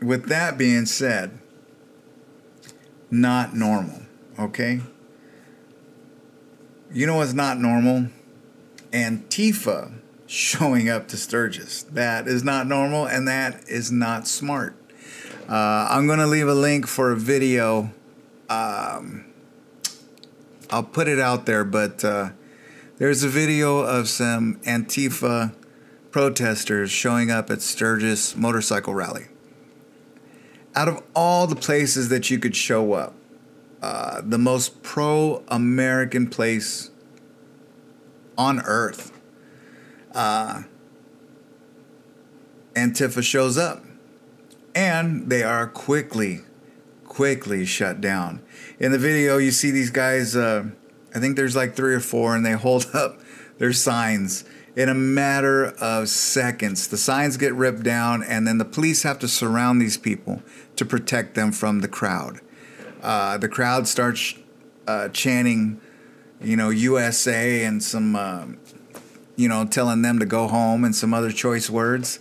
With 0.00 0.28
that 0.28 0.56
being 0.56 0.86
said, 0.86 1.38
not 3.10 3.54
normal, 3.54 4.00
okay? 4.38 4.80
You 6.90 7.06
know 7.06 7.16
what's 7.16 7.34
not 7.34 7.58
normal? 7.58 8.06
Antifa 8.90 9.92
showing 10.26 10.88
up 10.88 11.08
to 11.08 11.18
Sturgis. 11.18 11.82
That 11.82 12.26
is 12.26 12.42
not 12.42 12.66
normal 12.66 13.04
and 13.06 13.28
that 13.28 13.68
is 13.68 13.92
not 13.92 14.26
smart. 14.26 14.76
Uh, 15.48 15.86
I'm 15.90 16.08
going 16.08 16.18
to 16.18 16.26
leave 16.26 16.48
a 16.48 16.54
link 16.54 16.88
for 16.88 17.12
a 17.12 17.16
video. 17.16 17.92
Um, 18.48 19.26
I'll 20.70 20.82
put 20.82 21.06
it 21.06 21.20
out 21.20 21.46
there, 21.46 21.62
but 21.62 22.04
uh, 22.04 22.30
there's 22.98 23.22
a 23.22 23.28
video 23.28 23.78
of 23.78 24.08
some 24.08 24.56
Antifa 24.66 25.54
protesters 26.10 26.90
showing 26.90 27.30
up 27.30 27.48
at 27.48 27.62
Sturgis 27.62 28.34
Motorcycle 28.34 28.92
Rally. 28.92 29.26
Out 30.74 30.88
of 30.88 31.00
all 31.14 31.46
the 31.46 31.54
places 31.54 32.08
that 32.08 32.28
you 32.28 32.40
could 32.40 32.56
show 32.56 32.94
up, 32.94 33.14
uh, 33.82 34.22
the 34.24 34.38
most 34.38 34.82
pro 34.82 35.44
American 35.46 36.28
place 36.28 36.90
on 38.36 38.60
earth. 38.62 39.16
Uh, 40.12 40.64
Antifa 42.74 43.22
shows 43.22 43.56
up 43.56 43.85
and 44.76 45.30
they 45.30 45.42
are 45.42 45.66
quickly, 45.66 46.42
quickly 47.06 47.64
shut 47.64 48.02
down. 48.02 48.42
In 48.78 48.92
the 48.92 48.98
video, 48.98 49.38
you 49.38 49.50
see 49.50 49.70
these 49.70 49.90
guys, 49.90 50.36
uh, 50.36 50.66
I 51.14 51.18
think 51.18 51.34
there's 51.34 51.56
like 51.56 51.74
three 51.74 51.94
or 51.94 52.00
four, 52.00 52.36
and 52.36 52.44
they 52.44 52.52
hold 52.52 52.86
up 52.94 53.18
their 53.56 53.72
signs 53.72 54.44
in 54.76 54.90
a 54.90 54.94
matter 54.94 55.64
of 55.64 56.10
seconds. 56.10 56.88
The 56.88 56.98
signs 56.98 57.38
get 57.38 57.54
ripped 57.54 57.84
down, 57.84 58.22
and 58.22 58.46
then 58.46 58.58
the 58.58 58.66
police 58.66 59.02
have 59.02 59.18
to 59.20 59.28
surround 59.28 59.80
these 59.80 59.96
people 59.96 60.42
to 60.76 60.84
protect 60.84 61.34
them 61.34 61.52
from 61.52 61.80
the 61.80 61.88
crowd. 61.88 62.40
Uh, 63.02 63.38
the 63.38 63.48
crowd 63.48 63.88
starts 63.88 64.34
uh, 64.86 65.08
chanting, 65.08 65.80
you 66.42 66.56
know, 66.56 66.68
USA 66.68 67.64
and 67.64 67.82
some, 67.82 68.14
uh, 68.14 68.44
you 69.36 69.48
know, 69.48 69.64
telling 69.64 70.02
them 70.02 70.18
to 70.18 70.26
go 70.26 70.48
home 70.48 70.84
and 70.84 70.94
some 70.94 71.14
other 71.14 71.32
choice 71.32 71.70
words. 71.70 72.18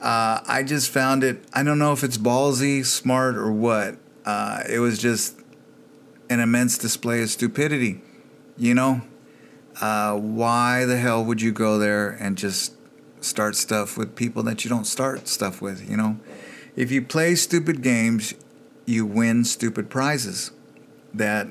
Uh, 0.00 0.40
I 0.46 0.62
just 0.62 0.90
found 0.90 1.24
it, 1.24 1.44
I 1.52 1.62
don't 1.62 1.78
know 1.78 1.92
if 1.92 2.04
it's 2.04 2.18
ballsy, 2.18 2.84
smart, 2.84 3.36
or 3.36 3.50
what. 3.50 3.96
Uh, 4.24 4.62
it 4.68 4.78
was 4.78 4.98
just 4.98 5.40
an 6.28 6.40
immense 6.40 6.76
display 6.76 7.22
of 7.22 7.30
stupidity, 7.30 8.02
you 8.56 8.74
know? 8.74 9.02
Uh, 9.80 10.16
why 10.16 10.84
the 10.84 10.96
hell 10.96 11.24
would 11.24 11.40
you 11.40 11.52
go 11.52 11.78
there 11.78 12.10
and 12.10 12.36
just 12.36 12.74
start 13.20 13.56
stuff 13.56 13.96
with 13.96 14.14
people 14.16 14.42
that 14.42 14.64
you 14.64 14.68
don't 14.68 14.86
start 14.86 15.28
stuff 15.28 15.62
with, 15.62 15.88
you 15.88 15.96
know? 15.96 16.18
If 16.74 16.90
you 16.90 17.00
play 17.00 17.34
stupid 17.34 17.82
games, 17.82 18.34
you 18.84 19.06
win 19.06 19.44
stupid 19.44 19.88
prizes. 19.88 20.50
That 21.14 21.48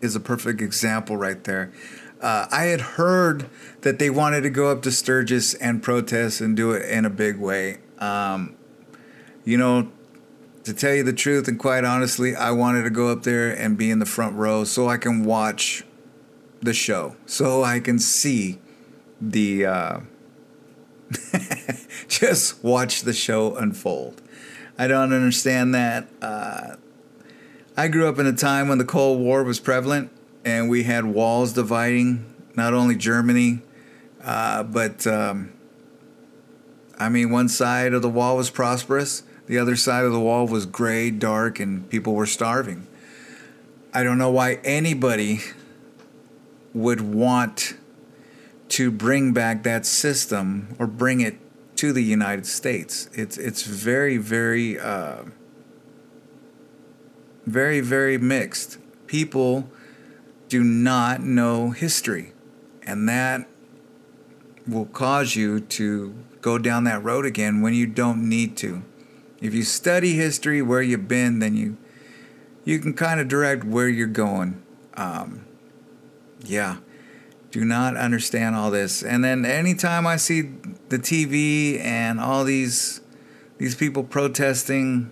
is 0.00 0.16
a 0.16 0.20
perfect 0.20 0.60
example 0.60 1.16
right 1.16 1.42
there. 1.44 1.72
Uh, 2.20 2.46
I 2.50 2.64
had 2.64 2.80
heard 2.80 3.48
that 3.82 3.98
they 3.98 4.10
wanted 4.10 4.42
to 4.42 4.50
go 4.50 4.70
up 4.70 4.82
to 4.82 4.90
Sturgis 4.90 5.54
and 5.54 5.82
protest 5.82 6.40
and 6.40 6.56
do 6.56 6.72
it 6.72 6.88
in 6.88 7.04
a 7.04 7.10
big 7.10 7.38
way. 7.38 7.78
Um, 7.98 8.56
you 9.44 9.58
know, 9.58 9.90
to 10.64 10.72
tell 10.72 10.94
you 10.94 11.02
the 11.02 11.12
truth 11.12 11.46
and 11.46 11.58
quite 11.58 11.84
honestly, 11.84 12.34
I 12.34 12.50
wanted 12.50 12.82
to 12.84 12.90
go 12.90 13.08
up 13.08 13.22
there 13.22 13.50
and 13.50 13.76
be 13.76 13.90
in 13.90 13.98
the 13.98 14.06
front 14.06 14.34
row 14.36 14.64
so 14.64 14.88
I 14.88 14.96
can 14.96 15.24
watch 15.24 15.84
the 16.60 16.72
show, 16.72 17.16
so 17.26 17.62
I 17.62 17.80
can 17.80 17.98
see 17.98 18.58
the. 19.20 19.66
Uh, 19.66 20.00
just 22.08 22.64
watch 22.64 23.02
the 23.02 23.12
show 23.12 23.54
unfold. 23.56 24.20
I 24.76 24.88
don't 24.88 25.12
understand 25.12 25.74
that. 25.74 26.08
Uh, 26.20 26.76
I 27.76 27.88
grew 27.88 28.08
up 28.08 28.18
in 28.18 28.26
a 28.26 28.32
time 28.32 28.68
when 28.68 28.78
the 28.78 28.84
Cold 28.84 29.20
War 29.20 29.44
was 29.44 29.60
prevalent 29.60 30.10
and 30.46 30.70
we 30.70 30.84
had 30.84 31.04
walls 31.04 31.52
dividing 31.52 32.24
not 32.54 32.72
only 32.72 32.94
Germany, 32.94 33.60
uh, 34.22 34.62
but 34.62 35.04
um, 35.04 35.52
I 36.96 37.08
mean, 37.08 37.30
one 37.30 37.48
side 37.48 37.92
of 37.92 38.00
the 38.00 38.08
wall 38.08 38.36
was 38.36 38.48
prosperous, 38.48 39.24
the 39.48 39.58
other 39.58 39.74
side 39.74 40.04
of 40.04 40.12
the 40.12 40.20
wall 40.20 40.46
was 40.46 40.64
gray, 40.64 41.10
dark, 41.10 41.58
and 41.58 41.90
people 41.90 42.14
were 42.14 42.26
starving. 42.26 42.86
I 43.92 44.04
don't 44.04 44.18
know 44.18 44.30
why 44.30 44.60
anybody 44.64 45.40
would 46.72 47.00
want 47.00 47.74
to 48.68 48.90
bring 48.90 49.32
back 49.32 49.64
that 49.64 49.84
system 49.84 50.76
or 50.78 50.86
bring 50.86 51.20
it 51.20 51.38
to 51.76 51.92
the 51.92 52.02
United 52.02 52.46
States. 52.46 53.08
It's 53.12 53.36
it's 53.36 53.62
very 53.62 54.16
very 54.16 54.78
uh, 54.78 55.24
very 57.46 57.80
very 57.80 58.18
mixed. 58.18 58.78
People 59.06 59.70
do 60.48 60.62
not 60.62 61.22
know 61.22 61.70
history, 61.70 62.32
and 62.82 63.08
that 63.08 63.48
will 64.66 64.86
cause 64.86 65.36
you 65.36 65.60
to 65.60 66.14
go 66.40 66.58
down 66.58 66.84
that 66.84 67.02
road 67.02 67.26
again 67.26 67.60
when 67.60 67.74
you 67.74 67.86
don't 67.86 68.28
need 68.28 68.56
to. 68.58 68.82
If 69.40 69.54
you 69.54 69.62
study 69.62 70.14
history, 70.14 70.62
where 70.62 70.82
you've 70.82 71.08
been, 71.08 71.40
then 71.40 71.56
you 71.56 71.76
you 72.64 72.78
can 72.78 72.94
kind 72.94 73.20
of 73.20 73.28
direct 73.28 73.64
where 73.64 73.88
you're 73.88 74.06
going. 74.06 74.62
Um, 74.94 75.46
yeah, 76.44 76.78
do 77.50 77.64
not 77.64 77.96
understand 77.96 78.54
all 78.54 78.70
this. 78.70 79.02
And 79.02 79.24
then 79.24 79.44
anytime 79.44 80.06
I 80.06 80.16
see 80.16 80.42
the 80.88 80.98
TV 80.98 81.80
and 81.80 82.20
all 82.20 82.44
these 82.44 83.00
these 83.58 83.74
people 83.74 84.04
protesting, 84.04 85.10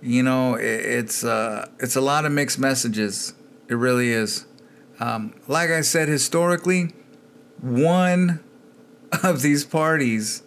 you 0.00 0.22
know, 0.22 0.54
it, 0.54 0.64
it's 0.64 1.24
uh, 1.24 1.68
it's 1.78 1.96
a 1.96 2.00
lot 2.00 2.24
of 2.24 2.32
mixed 2.32 2.58
messages. 2.58 3.34
It 3.68 3.74
really 3.74 4.10
is. 4.10 4.46
Um, 5.00 5.34
like 5.46 5.70
I 5.70 5.82
said, 5.82 6.08
historically, 6.08 6.92
one 7.60 8.40
of 9.22 9.42
these 9.42 9.64
parties, 9.64 10.42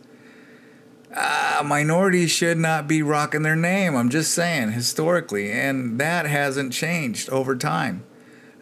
uh, 1.15 1.63
minorities 1.65 2.31
should 2.31 2.57
not 2.57 2.87
be 2.87 3.01
rocking 3.01 3.43
their 3.43 3.55
name. 3.55 3.95
I'm 3.95 4.09
just 4.09 4.33
saying, 4.33 4.71
historically, 4.71 5.51
and 5.51 5.99
that 5.99 6.25
hasn't 6.25 6.73
changed 6.73 7.29
over 7.29 7.55
time. 7.55 8.03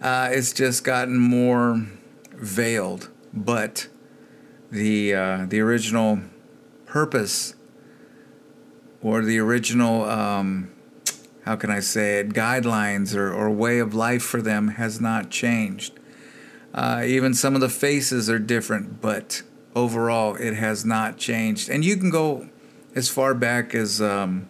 Uh, 0.02 0.30
it's 0.32 0.54
just 0.54 0.84
gotten 0.84 1.18
more 1.18 1.86
veiled, 2.36 3.10
but 3.34 3.88
the 4.72 5.14
uh, 5.14 5.46
the 5.48 5.60
original 5.60 6.20
purpose 6.86 7.56
or 9.02 9.24
the 9.24 9.40
original 9.40 10.06
um, 10.06 10.72
how 11.50 11.56
can 11.56 11.72
I 11.72 11.80
say 11.80 12.20
it 12.20 12.30
guidelines 12.30 13.16
or, 13.16 13.34
or 13.34 13.50
way 13.50 13.80
of 13.80 13.96
life 13.96 14.22
for 14.22 14.40
them 14.40 14.68
has 14.68 15.02
not 15.02 15.32
changed. 15.32 16.00
Uh, 16.76 17.02
even 17.04 17.34
some 17.34 17.56
of 17.56 17.62
the 17.62 17.70
faces 17.70 18.30
are 18.30 18.38
different, 18.38 19.02
but 19.02 19.42
overall 19.76 20.36
it 20.36 20.54
has 20.54 20.86
not 20.86 21.18
changed. 21.18 21.68
And 21.68 21.84
you 21.84 21.98
can 21.98 22.12
go 22.12 22.50
as 22.94 23.10
far 23.10 23.34
back 23.34 23.74
as 23.74 24.00
um, 24.00 24.48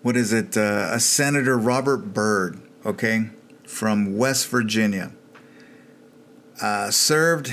what 0.00 0.16
is 0.16 0.32
it? 0.32 0.56
Uh, 0.56 0.88
a 0.92 0.98
Senator 0.98 1.58
Robert 1.58 2.14
Byrd, 2.14 2.58
okay, 2.86 3.28
from 3.66 4.16
West 4.16 4.48
Virginia, 4.48 5.12
uh, 6.62 6.90
served 6.90 7.52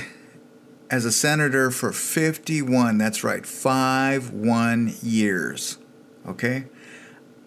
as 0.90 1.04
a 1.04 1.12
senator 1.12 1.72
for 1.72 1.92
51, 1.92 2.98
that's 2.98 3.22
right, 3.22 3.46
five 3.46 4.30
one 4.30 4.94
years, 5.02 5.78
okay, 6.26 6.68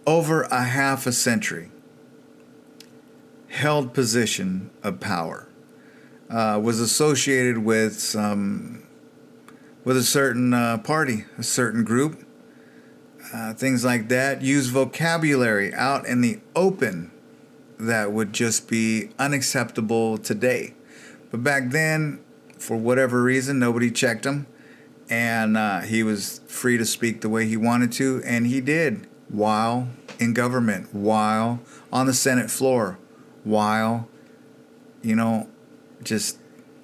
over 0.06 0.42
a 0.42 0.62
half 0.62 1.06
a 1.06 1.12
century, 1.12 1.70
held 3.48 3.92
position 3.92 4.70
of 4.82 5.00
power, 5.00 5.48
uh, 6.30 6.60
was 6.62 6.80
associated 6.80 7.58
with 7.58 7.98
some, 7.98 8.86
with 9.84 9.96
a 9.96 10.04
certain 10.04 10.54
uh, 10.54 10.78
party, 10.78 11.24
a 11.36 11.42
certain 11.42 11.82
group, 11.82 12.24
uh, 13.34 13.52
things 13.54 13.84
like 13.84 14.08
that, 14.08 14.42
use 14.42 14.68
vocabulary 14.68 15.74
out 15.74 16.06
in 16.06 16.20
the 16.20 16.38
open 16.54 17.10
that 17.78 18.12
would 18.12 18.32
just 18.32 18.68
be 18.68 19.10
unacceptable 19.18 20.16
today. 20.16 20.74
But 21.30 21.42
back 21.42 21.70
then, 21.70 22.20
for 22.58 22.76
whatever 22.76 23.22
reason, 23.22 23.58
nobody 23.58 23.90
checked 23.90 24.24
him, 24.24 24.46
and 25.10 25.56
uh, 25.56 25.80
he 25.80 26.02
was 26.02 26.40
free 26.46 26.78
to 26.78 26.86
speak 26.86 27.20
the 27.20 27.28
way 27.28 27.46
he 27.46 27.56
wanted 27.56 27.92
to, 27.92 28.22
and 28.24 28.46
he 28.46 28.60
did 28.60 29.06
while 29.28 29.88
in 30.18 30.32
government, 30.32 30.94
while 30.94 31.60
on 31.92 32.06
the 32.06 32.14
Senate 32.14 32.50
floor, 32.50 32.98
while, 33.44 34.08
you 35.02 35.14
know, 35.14 35.48
just 36.02 36.38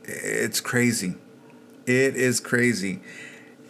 it's 0.05 0.61
crazy. 0.61 1.15
It 1.87 2.17
is 2.17 2.41
crazy. 2.41 3.01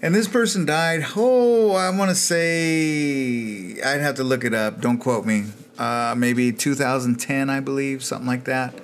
And 0.03 0.15
this 0.15 0.27
person 0.27 0.65
died, 0.65 1.05
oh, 1.17 1.73
I 1.73 1.89
want 1.97 2.11
to 2.11 2.15
say, 2.15 3.81
I'd 3.81 4.01
have 4.01 4.17
to 4.17 4.25
look 4.25 4.45
it 4.45 4.53
up. 4.53 4.81
Don't 4.81 4.99
quote 4.99 5.25
me. 5.25 5.45
Uh, 5.79 6.15
maybe 6.17 6.53
2010, 6.53 7.49
I 7.49 7.61
believe, 7.61 8.03
something 8.03 8.27
like 8.27 8.45
that. 8.45 8.75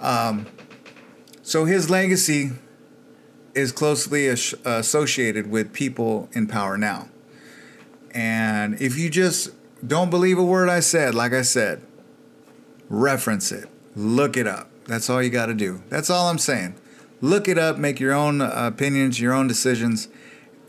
Um, 0.00 0.46
so 1.42 1.64
his 1.64 1.88
legacy 1.88 2.50
is 3.54 3.72
closely 3.72 4.26
associated 4.28 5.50
with 5.50 5.72
people 5.72 6.28
in 6.32 6.46
power 6.46 6.76
now. 6.76 7.08
And 8.12 8.80
if 8.80 8.98
you 8.98 9.10
just 9.10 9.50
don't 9.86 10.10
believe 10.10 10.38
a 10.38 10.44
word 10.44 10.68
I 10.68 10.80
said, 10.80 11.14
like 11.14 11.32
I 11.32 11.42
said, 11.42 11.82
reference 12.88 13.52
it, 13.52 13.68
look 13.94 14.36
it 14.36 14.46
up. 14.46 14.70
That's 14.86 15.10
all 15.10 15.22
you 15.22 15.30
got 15.30 15.46
to 15.46 15.54
do. 15.54 15.82
That's 15.88 16.08
all 16.10 16.28
I'm 16.28 16.38
saying. 16.38 16.74
Look 17.20 17.48
it 17.48 17.58
up, 17.58 17.78
make 17.78 18.00
your 18.00 18.14
own 18.14 18.40
opinions, 18.40 19.20
your 19.20 19.32
own 19.34 19.48
decisions, 19.48 20.08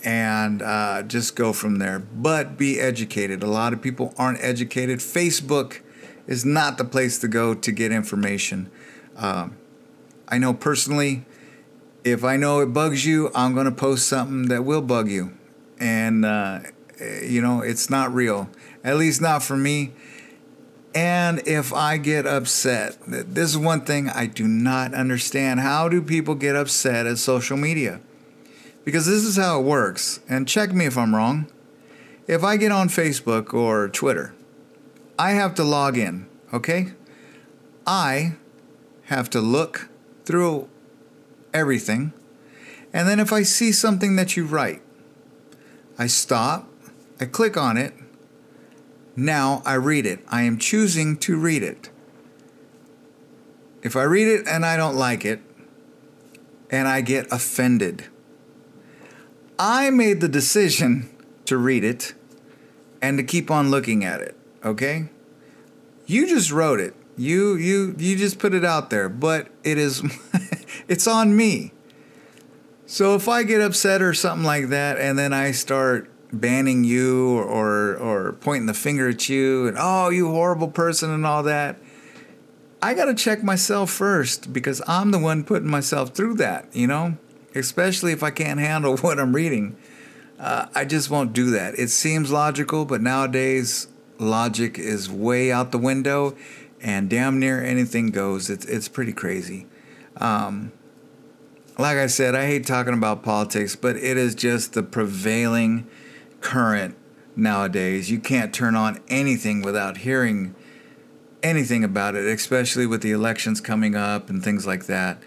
and 0.04 0.62
uh, 0.62 1.04
just 1.04 1.36
go 1.36 1.54
from 1.54 1.78
there. 1.78 1.99
But 1.99 2.58
be 2.58 2.80
educated. 2.80 3.43
A 3.43 3.47
lot 3.47 3.71
of 3.71 3.82
people 3.82 4.13
aren't 4.17 4.43
educated. 4.43 4.99
Facebook 4.99 5.80
is 6.28 6.43
not 6.45 6.78
the 6.78 6.86
place 6.86 7.17
to 7.19 7.28
go 7.28 7.54
to 7.54 7.71
get 7.71 7.91
information. 7.91 8.69
Um, 9.15 9.58
I 10.28 10.38
know 10.38 10.54
personally, 10.54 11.25
if 12.04 12.23
I 12.23 12.36
know 12.36 12.60
it 12.60 12.67
bugs 12.67 13.06
you, 13.06 13.32
I'm 13.34 13.54
going 13.54 13.65
to 13.65 13.71
post 13.71 14.08
something 14.08 14.47
that 14.49 14.63
will 14.63 14.82
bug 14.82 15.10
you. 15.10 15.38
And, 15.80 16.25
uh, 16.25 16.60
you 17.00 17.42
know, 17.42 17.62
it's 17.62 17.90
not 17.90 18.14
real, 18.14 18.50
at 18.84 18.98
least 18.98 19.22
not 19.22 19.44
for 19.44 19.58
me. 19.58 19.94
And 20.96 21.48
if 21.48 21.72
I 21.72 21.98
get 21.98 22.26
upset, 22.26 22.98
this 23.08 23.50
is 23.50 23.58
one 23.58 23.82
thing 23.82 24.10
I 24.10 24.26
do 24.26 24.48
not 24.48 24.94
understand. 24.94 25.60
How 25.60 25.88
do 25.88 26.02
people 26.02 26.36
get 26.36 26.56
upset 26.56 27.06
at 27.06 27.20
social 27.20 27.58
media? 27.58 28.00
Because 28.84 29.06
this 29.06 29.24
is 29.24 29.38
how 29.38 29.60
it 29.60 29.64
works. 29.64 30.20
And 30.28 30.48
check 30.48 30.74
me 30.74 30.86
if 30.86 30.98
I'm 30.98 31.16
wrong. 31.16 31.48
If 32.28 32.44
I 32.44 32.58
get 32.58 32.72
on 32.72 32.90
Facebook 32.90 33.54
or 33.54 33.90
Twitter, 33.90 34.34
I 35.18 35.32
have 35.32 35.54
to 35.56 35.64
log 35.64 35.98
in, 35.98 36.28
okay? 36.54 36.94
I 37.86 38.36
have 39.06 39.30
to 39.32 39.42
look 39.42 39.90
through 40.26 40.70
everything. 41.54 42.14
And 42.94 43.08
then 43.08 43.20
if 43.20 43.34
I 43.34 43.44
see 43.44 43.72
something 43.72 44.16
that 44.16 44.38
you 44.38 44.46
write, 44.46 44.82
I 45.98 46.08
stop, 46.08 46.68
I 47.19 47.25
click 47.25 47.58
on 47.58 47.77
it. 47.77 47.93
Now 49.15 49.62
I 49.65 49.73
read 49.73 50.05
it. 50.05 50.23
I 50.29 50.43
am 50.43 50.58
choosing 50.58 51.17
to 51.17 51.38
read 51.38 51.63
it. 51.63 51.89
If 53.82 53.95
I 53.95 54.03
read 54.03 54.27
it 54.27 54.47
and 54.47 54.65
I 54.65 54.77
don't 54.77 54.95
like 54.95 55.25
it, 55.25 55.41
and 56.71 56.88
I 56.88 57.01
get 57.01 57.32
offended, 57.32 58.05
I 59.58 59.89
made 59.89 60.21
the 60.21 60.27
decision 60.27 61.10
to 61.45 61.58
read 61.58 61.84
it 61.84 62.13
and 63.01 63.17
to 63.17 63.23
keep 63.23 63.49
on 63.49 63.71
looking 63.71 64.03
at 64.05 64.21
it, 64.21 64.38
okay? 64.63 65.10
You 66.05 66.27
just 66.27 66.51
wrote 66.51 66.79
it 66.79 66.93
you 67.19 67.55
you 67.55 67.93
you 67.97 68.15
just 68.15 68.39
put 68.39 68.53
it 68.53 68.63
out 68.63 68.89
there 68.89 69.10
but 69.10 69.49
it 69.62 69.77
is 69.77 70.01
it's 70.88 71.05
on 71.05 71.36
me 71.36 71.73
so 72.86 73.13
if 73.13 73.27
i 73.27 73.43
get 73.43 73.60
upset 73.60 74.01
or 74.01 74.13
something 74.13 74.45
like 74.45 74.69
that 74.69 74.97
and 74.97 75.19
then 75.19 75.34
i 75.34 75.51
start 75.51 76.10
banning 76.32 76.84
you 76.84 77.38
or 77.39 77.44
or, 77.44 77.96
or 77.98 78.34
pointing 78.34 78.68
the 78.68 78.74
finger 78.74 79.10
at 79.10 79.30
you 79.30 79.68
and 79.68 79.78
oh 79.80 80.10
you 80.10 80.30
horrible 80.30 80.68
person 80.68 81.10
and 81.10 81.26
all 81.26 81.42
that 81.42 81.78
i 82.82 82.94
got 82.94 83.06
to 83.06 83.15
check 83.15 83.44
myself 83.44 83.89
first 83.89 84.54
because 84.54 84.82
i'm 84.88 85.12
the 85.12 85.20
one 85.20 85.44
putting 85.44 85.70
myself 85.70 86.13
through 86.15 86.36
that 86.36 86.68
you 86.74 86.86
know 86.86 87.18
especially 87.56 88.12
if 88.12 88.22
i 88.22 88.30
can't 88.30 88.60
handle 88.60 88.96
what 89.00 89.20
i'm 89.20 89.36
reading 89.36 89.76
uh, 90.39 90.68
i 90.76 90.86
just 90.86 91.10
won't 91.10 91.34
do 91.34 91.50
that 91.50 91.78
it 91.80 91.89
seems 91.89 92.32
logical 92.32 92.86
but 92.86 93.02
nowadays 93.02 93.88
logic 94.20 94.78
is 94.78 95.10
way 95.10 95.52
out 95.52 95.72
the 95.72 95.78
window 95.78 96.36
and 96.82 97.10
damn 97.10 97.39
near 97.39 97.63
anything 97.63 98.12
goes. 98.12 98.50
It's 98.50 98.65
it's 98.65 98.88
pretty 98.88 99.13
crazy. 99.13 99.68
Um, 100.18 100.72
like 101.78 101.98
I 101.98 102.08
said, 102.08 102.36
I 102.36 102.46
hate 102.46 102.65
talking 102.65 102.94
about 102.94 103.24
politics, 103.24 103.76
but 103.76 103.96
it 103.96 104.18
is 104.18 104.36
just 104.36 104.74
the 104.74 104.84
prevailing 104.84 105.88
current 106.41 106.95
nowadays. 107.36 108.12
You 108.12 108.19
can't 108.19 108.54
turn 108.54 108.75
on 108.75 108.99
anything 109.08 109.62
without 109.62 109.97
hearing 109.97 110.56
anything 111.41 111.84
about 111.84 112.15
it, 112.15 112.25
especially 112.25 112.86
with 112.86 113.02
the 113.02 113.12
elections 113.12 113.62
coming 113.62 113.95
up 113.95 114.30
and 114.30 114.43
things 114.43 114.67
like 114.67 114.86
that. 114.86 115.21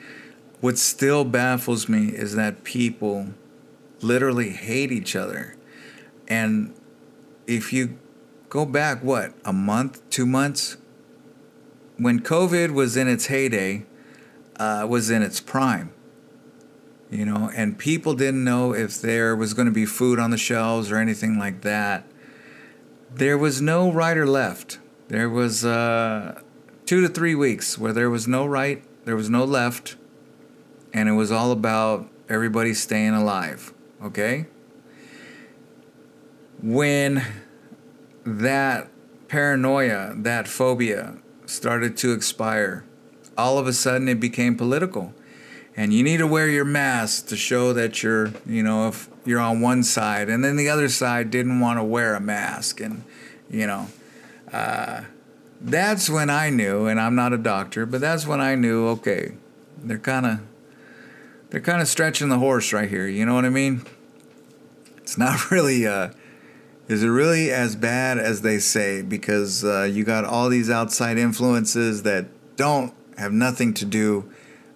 What 0.61 0.79
still 0.79 1.25
baffles 1.25 1.89
me 1.89 2.09
is 2.09 2.35
that 2.37 2.65
people 2.65 3.29
literally 4.01 4.51
hate 4.51 4.93
each 4.93 5.17
other. 5.17 5.57
And 6.29 6.75
if 7.47 7.73
you 7.73 7.99
go 8.49 8.65
back, 8.65 9.03
what, 9.03 9.33
a 9.45 9.53
month, 9.53 10.09
two 10.11 10.27
months, 10.27 10.77
when 11.97 12.21
COVID 12.21 12.73
was 12.73 12.97
in 12.97 13.09
its 13.09 13.27
heyday, 13.27 13.85
uh, 14.59 14.87
was 14.89 15.11
in 15.11 15.23
its 15.23 15.41
prime, 15.41 15.93
you 17.13 17.25
know, 17.25 17.51
and 17.55 17.79
people 17.79 18.15
didn't 18.15 18.43
know 18.43 18.75
if 18.75 19.01
there 19.01 19.37
was 19.37 19.55
going 19.55 19.67
to 19.67 19.73
be 19.73 19.87
food 19.87 20.19
on 20.19 20.31
the 20.31 20.39
shelves 20.39 20.91
or 20.91 20.97
anything 20.97 21.39
like 21.39 21.61
that. 21.61 22.05
There 23.15 23.39
was 23.39 23.61
no 23.61 23.93
right 23.93 24.17
or 24.17 24.27
left. 24.27 24.79
There 25.09 25.29
was 25.29 25.65
uh, 25.65 26.41
two 26.87 27.01
to 27.03 27.09
three 27.09 27.35
weeks 27.35 27.79
where 27.79 27.93
there 27.93 28.11
was 28.11 28.27
no 28.27 28.47
right, 28.47 28.83
there 29.05 29.15
was 29.15 29.31
no 29.31 29.45
left, 29.45 29.97
and 30.93 31.09
it 31.09 31.13
was 31.13 31.31
all 31.31 31.53
about 31.53 32.09
everybody 32.29 32.75
staying 32.75 33.15
alive. 33.15 33.73
Okay? 34.03 34.47
when 36.63 37.25
that 38.25 38.89
paranoia, 39.29 40.15
that 40.17 40.47
phobia 40.47 41.17
started 41.45 41.97
to 41.99 42.13
expire, 42.13 42.85
all 43.37 43.59
of 43.59 43.67
a 43.67 43.73
sudden 43.73 44.09
it 44.09 44.21
became 44.21 44.57
political. 44.57 45.13
And 45.75 45.93
you 45.93 46.03
need 46.03 46.19
to 46.19 46.27
wear 46.27 46.49
your 46.49 46.65
mask 46.65 47.29
to 47.29 47.37
show 47.37 47.73
that 47.73 48.03
you're, 48.03 48.31
you 48.45 48.63
know, 48.63 48.89
if 48.89 49.09
you're 49.25 49.41
on 49.41 49.61
one 49.61 49.83
side, 49.83 50.29
and 50.29 50.45
then 50.45 50.57
the 50.57 50.69
other 50.69 50.89
side 50.89 51.31
didn't 51.31 51.61
want 51.61 51.79
to 51.79 51.85
wear 51.85 52.15
a 52.15 52.21
mask, 52.21 52.81
and 52.81 53.05
you 53.51 53.67
know, 53.67 53.89
uh, 54.53 55.03
that's 55.61 56.11
when 56.11 56.29
I 56.29 56.51
knew, 56.51 56.87
and 56.87 57.01
I'm 57.01 57.15
not 57.15 57.33
a 57.33 57.39
doctor, 57.39 57.87
but 57.87 58.01
that's 58.01 58.27
when 58.27 58.41
I 58.41 58.55
knew. 58.55 58.89
Okay, 58.89 59.33
they're 59.79 59.99
kind 59.99 60.27
of, 60.27 60.41
they're 61.51 61.61
kind 61.61 61.81
of 61.81 61.89
stretching 61.89 62.29
the 62.29 62.39
horse 62.39 62.73
right 62.73 62.89
here. 62.89 63.07
You 63.07 63.25
know 63.25 63.35
what 63.35 63.47
I 63.47 63.51
mean? 63.51 63.83
It's 64.99 65.17
not 65.17 65.51
really. 65.51 65.87
Uh, 65.87 66.11
is 66.89 67.03
it 67.03 67.09
really 67.09 67.51
as 67.51 67.77
bad 67.77 68.19
as 68.19 68.43
they 68.43 68.59
say? 68.59 69.01
Because 69.01 69.65
uh, 69.65 69.85
you 69.85 70.05
got 70.05 70.25
all 70.25 70.51
these 70.51 70.69
outside 70.69 71.17
influences 71.17 72.03
that 72.03 72.27
don't 72.57 72.93
have 73.17 73.33
nothing 73.33 73.73
to 73.75 73.87
do 73.87 74.31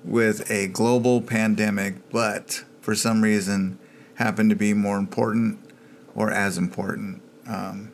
with 0.06 0.48
a 0.50 0.68
global 0.68 1.20
pandemic, 1.20 2.10
but 2.10 2.64
for 2.80 2.94
some 2.94 3.22
reason 3.22 3.78
happened 4.14 4.50
to 4.50 4.56
be 4.56 4.72
more 4.72 4.96
important 4.96 5.58
or 6.14 6.30
as 6.30 6.56
important. 6.56 7.20
Um, 7.46 7.92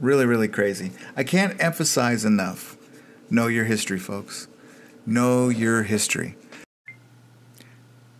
really, 0.00 0.26
really 0.26 0.48
crazy. 0.48 0.92
I 1.16 1.24
can't 1.24 1.62
emphasize 1.62 2.24
enough 2.24 2.76
know 3.30 3.46
your 3.46 3.66
history, 3.66 3.98
folks. 3.98 4.48
Know 5.04 5.48
your 5.48 5.82
history. 5.82 6.36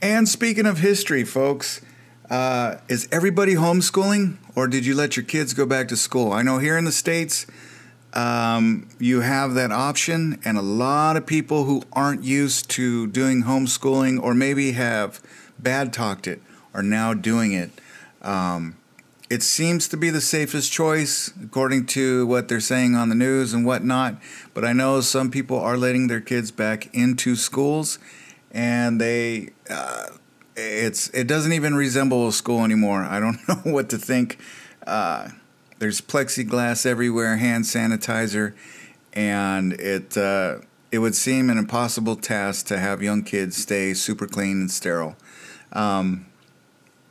And 0.00 0.28
speaking 0.28 0.66
of 0.66 0.78
history, 0.78 1.24
folks, 1.24 1.80
uh, 2.30 2.76
is 2.88 3.08
everybody 3.10 3.54
homeschooling 3.54 4.36
or 4.54 4.68
did 4.68 4.84
you 4.84 4.94
let 4.94 5.16
your 5.16 5.24
kids 5.24 5.54
go 5.54 5.66
back 5.66 5.88
to 5.88 5.96
school? 5.96 6.32
I 6.32 6.42
know 6.42 6.58
here 6.58 6.76
in 6.76 6.84
the 6.84 6.92
States, 6.92 7.46
um, 8.14 8.88
you 8.98 9.20
have 9.20 9.54
that 9.54 9.70
option, 9.70 10.40
and 10.44 10.56
a 10.56 10.62
lot 10.62 11.16
of 11.16 11.26
people 11.26 11.64
who 11.64 11.82
aren't 11.92 12.24
used 12.24 12.70
to 12.70 13.06
doing 13.06 13.44
homeschooling 13.44 14.22
or 14.22 14.34
maybe 14.34 14.72
have 14.72 15.20
bad 15.58 15.92
talked 15.92 16.26
it 16.26 16.40
are 16.72 16.82
now 16.82 17.12
doing 17.14 17.52
it. 17.52 17.70
Um, 18.22 18.76
it 19.30 19.42
seems 19.42 19.88
to 19.88 19.96
be 19.96 20.08
the 20.10 20.22
safest 20.22 20.72
choice 20.72 21.32
according 21.42 21.86
to 21.86 22.26
what 22.26 22.48
they're 22.48 22.60
saying 22.60 22.94
on 22.94 23.10
the 23.10 23.14
news 23.14 23.52
and 23.52 23.66
whatnot. 23.66 24.16
But 24.54 24.64
I 24.64 24.72
know 24.72 25.00
some 25.02 25.30
people 25.30 25.60
are 25.60 25.76
letting 25.76 26.06
their 26.06 26.20
kids 26.20 26.50
back 26.50 26.92
into 26.94 27.36
schools, 27.36 27.98
and 28.50 28.98
they 28.98 29.50
uh, 29.68 30.06
it's 30.56 31.08
it 31.10 31.26
doesn't 31.26 31.52
even 31.52 31.74
resemble 31.74 32.26
a 32.26 32.32
school 32.32 32.64
anymore. 32.64 33.04
I 33.04 33.20
don't 33.20 33.38
know 33.48 33.72
what 33.72 33.90
to 33.90 33.98
think. 33.98 34.38
Uh, 34.86 35.28
there's 35.78 36.00
plexiglass 36.00 36.84
everywhere, 36.84 37.36
hand 37.36 37.64
sanitizer, 37.64 38.54
and 39.12 39.72
it 39.74 40.16
uh, 40.16 40.58
it 40.90 40.98
would 40.98 41.14
seem 41.14 41.50
an 41.50 41.58
impossible 41.58 42.16
task 42.16 42.66
to 42.66 42.78
have 42.78 43.02
young 43.02 43.22
kids 43.22 43.56
stay 43.56 43.94
super 43.94 44.26
clean 44.26 44.60
and 44.60 44.70
sterile. 44.70 45.16
Um, 45.72 46.26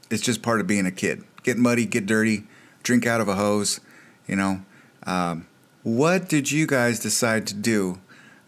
it's 0.09 0.23
just 0.23 0.41
part 0.41 0.59
of 0.59 0.67
being 0.67 0.85
a 0.85 0.91
kid. 0.91 1.23
Get 1.43 1.57
muddy, 1.57 1.85
get 1.85 2.05
dirty, 2.05 2.47
drink 2.83 3.05
out 3.05 3.21
of 3.21 3.27
a 3.27 3.35
hose. 3.35 3.79
You 4.27 4.35
know, 4.35 4.61
um, 5.03 5.47
what 5.83 6.27
did 6.27 6.51
you 6.51 6.67
guys 6.67 6.99
decide 6.99 7.47
to 7.47 7.53
do? 7.53 7.99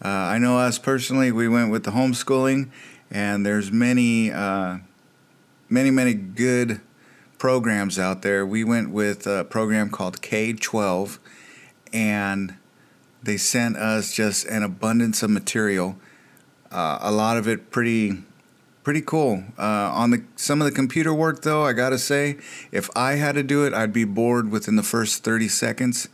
Uh, 0.04 0.08
I 0.08 0.38
know 0.38 0.58
us 0.58 0.80
personally, 0.80 1.32
we 1.32 1.48
went 1.48 1.72
with 1.72 1.84
the 1.84 1.92
homeschooling, 1.92 2.70
and 3.12 3.46
there's 3.46 3.72
many, 3.72 4.32
uh, 4.32 4.80
many, 5.70 5.92
many 5.92 6.14
good 6.14 6.82
programs 7.40 7.98
out 7.98 8.22
there. 8.22 8.46
We 8.46 8.64
went 8.64 8.92
with 8.92 9.26
a 9.26 9.46
program 9.46 9.90
called 9.90 10.22
K 10.22 10.54
12, 10.54 11.20
and 11.92 12.56
they 13.24 13.38
sent 13.38 13.78
us 13.78 14.14
just 14.14 14.46
an 14.46 14.62
abundance 14.62 15.24
of 15.24 15.32
material. 15.32 15.98
Uh, 16.72 17.00
a 17.02 17.12
lot 17.12 17.38
of 17.38 17.48
it 17.48 17.72
pretty 17.72 18.22
pretty 18.84 19.02
cool. 19.02 19.44
Uh, 19.58 19.92
on 19.94 20.12
the 20.12 20.24
some 20.36 20.62
of 20.62 20.66
the 20.66 20.72
computer 20.72 21.14
work, 21.14 21.42
though, 21.42 21.64
I 21.64 21.74
gotta 21.74 21.98
say, 21.98 22.38
if 22.72 22.90
I 22.96 23.14
had 23.14 23.34
to 23.36 23.44
do 23.44 23.66
it, 23.66 23.74
I'd 23.74 23.94
be 23.94 24.04
bored 24.04 24.52
within 24.52 24.76
the 24.76 24.84
first 24.84 25.24
thirty 25.24 25.48
seconds. 25.48 26.10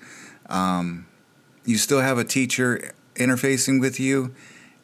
Um, 0.47 1.07
you 1.65 1.77
still 1.77 2.01
have 2.01 2.17
a 2.17 2.23
teacher 2.23 2.91
interfacing 3.15 3.81
with 3.81 3.99
you, 3.99 4.33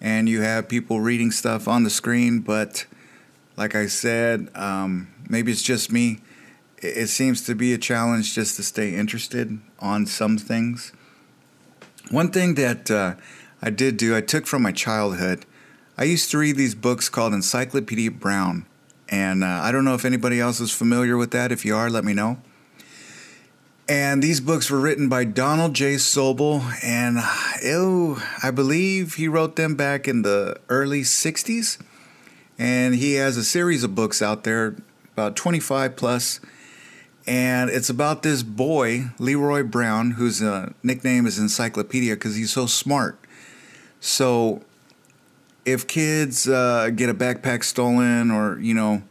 and 0.02 0.28
you 0.28 0.42
have 0.42 0.68
people 0.68 1.00
reading 1.00 1.32
stuff 1.32 1.68
on 1.68 1.84
the 1.84 1.90
screen, 1.90 2.40
but 2.40 2.86
like 3.58 3.76
I 3.76 3.86
said, 3.86 4.50
um, 4.56 5.10
maybe 5.30 5.52
it's 5.52 5.62
just 5.62 5.92
me 5.92 6.20
it 6.82 7.08
seems 7.08 7.44
to 7.46 7.56
be 7.56 7.74
a 7.74 7.78
challenge 7.78 8.34
just 8.34 8.56
to 8.56 8.64
stay 8.64 8.96
interested 8.96 9.60
on 9.80 10.06
some 10.06 10.38
things. 10.38 10.92
One 12.10 12.32
thing 12.32 12.56
that 12.56 12.90
uh, 12.90 13.16
I 13.62 13.70
did 13.70 13.98
do, 13.98 14.16
I 14.16 14.22
took 14.22 14.48
from 14.48 14.64
my 14.64 14.72
childhood. 14.72 15.46
I 15.98 16.04
used 16.06 16.32
to 16.32 16.38
read 16.38 16.56
these 16.56 16.74
books 16.74 17.10
called 17.10 17.34
Encyclopedia 17.34 18.12
Brown, 18.12 18.66
and 19.10 19.44
uh, 19.44 19.48
I 19.48 19.72
don't 19.72 19.86
know 19.86 19.94
if 19.94 20.06
anybody 20.06 20.40
else 20.40 20.60
is 20.60 20.72
familiar 20.72 21.18
with 21.18 21.32
that. 21.32 21.52
If 21.52 21.64
you 21.64 21.76
are, 21.76 21.90
let 21.90 22.04
me 22.04 22.14
know. 22.14 22.38
And 23.88 24.24
these 24.24 24.40
books 24.40 24.72
were 24.72 24.80
written 24.80 25.10
by 25.10 25.26
Donald 25.26 25.74
J. 25.74 25.96
Sobol, 25.96 26.64
and 26.84 27.20
ew, 27.64 28.18
I 28.42 28.50
believe 28.50 29.16
he 29.16 29.28
wrote 29.28 29.58
them 29.58 29.76
back 29.76 30.08
in 30.08 30.22
the 30.22 30.58
early 30.70 31.02
60s. 31.02 31.78
And 32.58 32.96
he 32.96 33.16
has 33.16 33.38
a 33.38 33.44
series 33.44 33.84
of 33.84 33.94
books 33.94 34.22
out 34.22 34.44
there, 34.44 34.76
about 35.14 35.36
25 35.36 35.96
plus 35.96 36.40
and 37.32 37.70
it's 37.70 37.90
about 37.90 38.24
this 38.24 38.44
boy, 38.44 39.06
Leroy 39.18 39.64
Brown, 39.64 40.12
whose 40.12 40.42
uh, 40.42 40.74
nickname 40.84 41.26
is 41.26 41.40
Encyclopedia 41.40 42.16
because 42.16 42.36
he's 42.36 42.52
so 42.52 42.66
smart. 42.66 43.18
So, 44.02 44.64
if 45.64 45.88
kids 45.88 46.50
uh, 46.50 46.90
get 46.94 47.08
a 47.08 47.14
backpack 47.14 47.64
stolen 47.64 48.32
or, 48.32 48.60
you 48.60 48.74
know, 48.74 49.04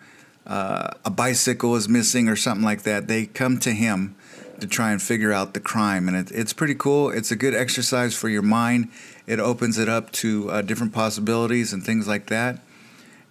uh, 0.47 0.91
a 1.03 1.09
bicycle 1.09 1.75
is 1.77 1.89
missing 1.89 2.29
or 2.29 2.37
something 2.37 2.63
like 2.63 2.83
that, 2.83 3.09
they 3.09 3.25
come 3.25 3.59
to 3.61 3.71
him 3.71 4.15
to 4.61 4.67
try 4.67 4.93
and 4.93 5.01
figure 5.01 5.33
out 5.33 5.55
the 5.55 5.61
crime. 5.61 6.07
And 6.07 6.15
it, 6.15 6.31
it's 6.31 6.53
pretty 6.53 6.75
cool. 6.75 7.09
It's 7.09 7.31
a 7.31 7.37
good 7.37 7.55
exercise 7.55 8.15
for 8.15 8.29
your 8.29 8.43
mind. 8.43 8.91
It 9.27 9.41
opens 9.41 9.79
it 9.79 9.89
up 9.89 10.13
to 10.13 10.51
uh, 10.51 10.61
different 10.61 10.93
possibilities 10.93 11.73
and 11.73 11.83
things 11.83 12.07
like 12.07 12.27
that. 12.27 12.61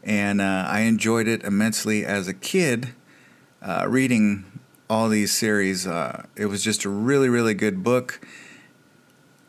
And 0.03 0.41
uh, 0.41 0.65
I 0.67 0.79
enjoyed 0.79 1.27
it 1.27 1.43
immensely 1.43 2.03
as 2.03 2.27
a 2.27 2.33
kid 2.33 2.95
uh, 3.61 3.85
reading 3.87 4.45
all 4.89 5.07
these 5.07 5.31
series. 5.31 5.85
Uh, 5.85 6.25
it 6.35 6.47
was 6.47 6.63
just 6.63 6.83
a 6.83 6.89
really, 6.89 7.29
really 7.29 7.53
good 7.53 7.83
book. 7.83 8.19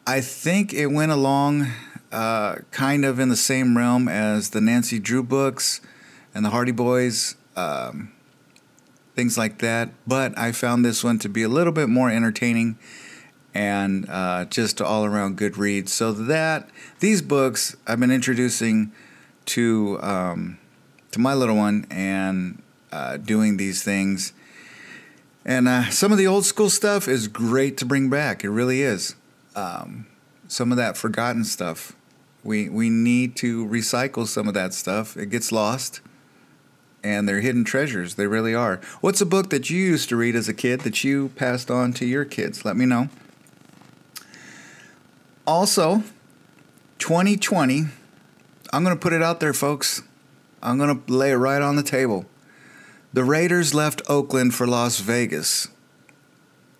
I 0.06 0.20
think 0.20 0.74
it 0.74 0.88
went 0.88 1.12
along 1.12 1.68
uh, 2.12 2.56
kind 2.70 3.04
of 3.04 3.18
in 3.18 3.28
the 3.28 3.36
same 3.36 3.76
realm 3.76 4.08
as 4.08 4.50
the 4.50 4.60
Nancy 4.60 4.98
Drew 4.98 5.22
books 5.22 5.80
and 6.34 6.44
the 6.44 6.50
Hardy 6.50 6.72
Boys, 6.72 7.36
um, 7.56 8.12
things 9.14 9.38
like 9.38 9.58
that. 9.58 9.90
But 10.06 10.36
I 10.38 10.52
found 10.52 10.84
this 10.84 11.02
one 11.02 11.18
to 11.20 11.28
be 11.28 11.42
a 11.42 11.48
little 11.48 11.72
bit 11.72 11.88
more 11.88 12.10
entertaining 12.10 12.78
and 13.54 14.06
uh, 14.08 14.44
just 14.44 14.80
all 14.82 15.04
around 15.04 15.36
good 15.36 15.56
read. 15.56 15.88
So 15.88 16.12
that 16.12 16.68
these 17.00 17.22
books 17.22 17.76
I've 17.86 17.98
been 17.98 18.10
introducing 18.10 18.92
to 19.46 19.98
um, 20.02 20.58
to 21.12 21.18
my 21.18 21.34
little 21.34 21.56
one 21.56 21.86
and 21.90 22.62
uh, 22.92 23.16
doing 23.16 23.56
these 23.56 23.82
things 23.82 24.32
and 25.44 25.68
uh, 25.68 25.90
some 25.90 26.12
of 26.12 26.18
the 26.18 26.26
old 26.26 26.44
school 26.44 26.70
stuff 26.70 27.08
is 27.08 27.28
great 27.28 27.76
to 27.78 27.86
bring 27.86 28.10
back. 28.10 28.44
It 28.44 28.50
really 28.50 28.82
is. 28.82 29.14
Um, 29.56 30.06
some 30.48 30.70
of 30.70 30.76
that 30.76 30.96
forgotten 30.96 31.44
stuff. 31.44 31.94
We, 32.42 32.68
we 32.68 32.90
need 32.90 33.36
to 33.36 33.66
recycle 33.66 34.26
some 34.26 34.48
of 34.48 34.54
that 34.54 34.74
stuff. 34.74 35.16
It 35.16 35.26
gets 35.26 35.52
lost, 35.52 36.00
and 37.02 37.28
they're 37.28 37.40
hidden 37.40 37.64
treasures. 37.64 38.14
They 38.14 38.26
really 38.26 38.54
are. 38.54 38.80
What's 39.00 39.20
a 39.20 39.26
book 39.26 39.50
that 39.50 39.70
you 39.70 39.78
used 39.78 40.08
to 40.10 40.16
read 40.16 40.34
as 40.34 40.48
a 40.48 40.54
kid 40.54 40.80
that 40.80 41.04
you 41.04 41.28
passed 41.36 41.70
on 41.70 41.92
to 41.94 42.06
your 42.06 42.24
kids? 42.24 42.64
Let 42.64 42.76
me 42.76 42.86
know. 42.86 43.08
Also, 45.46 46.02
2020, 46.98 47.86
I'm 48.72 48.84
going 48.84 48.96
to 48.96 49.00
put 49.00 49.12
it 49.12 49.22
out 49.22 49.40
there, 49.40 49.52
folks. 49.52 50.02
I'm 50.62 50.78
going 50.78 51.02
to 51.02 51.12
lay 51.12 51.32
it 51.32 51.36
right 51.36 51.62
on 51.62 51.76
the 51.76 51.82
table. 51.82 52.26
The 53.12 53.24
Raiders 53.24 53.74
left 53.74 54.02
Oakland 54.08 54.54
for 54.54 54.68
Las 54.68 55.00
Vegas. 55.00 55.66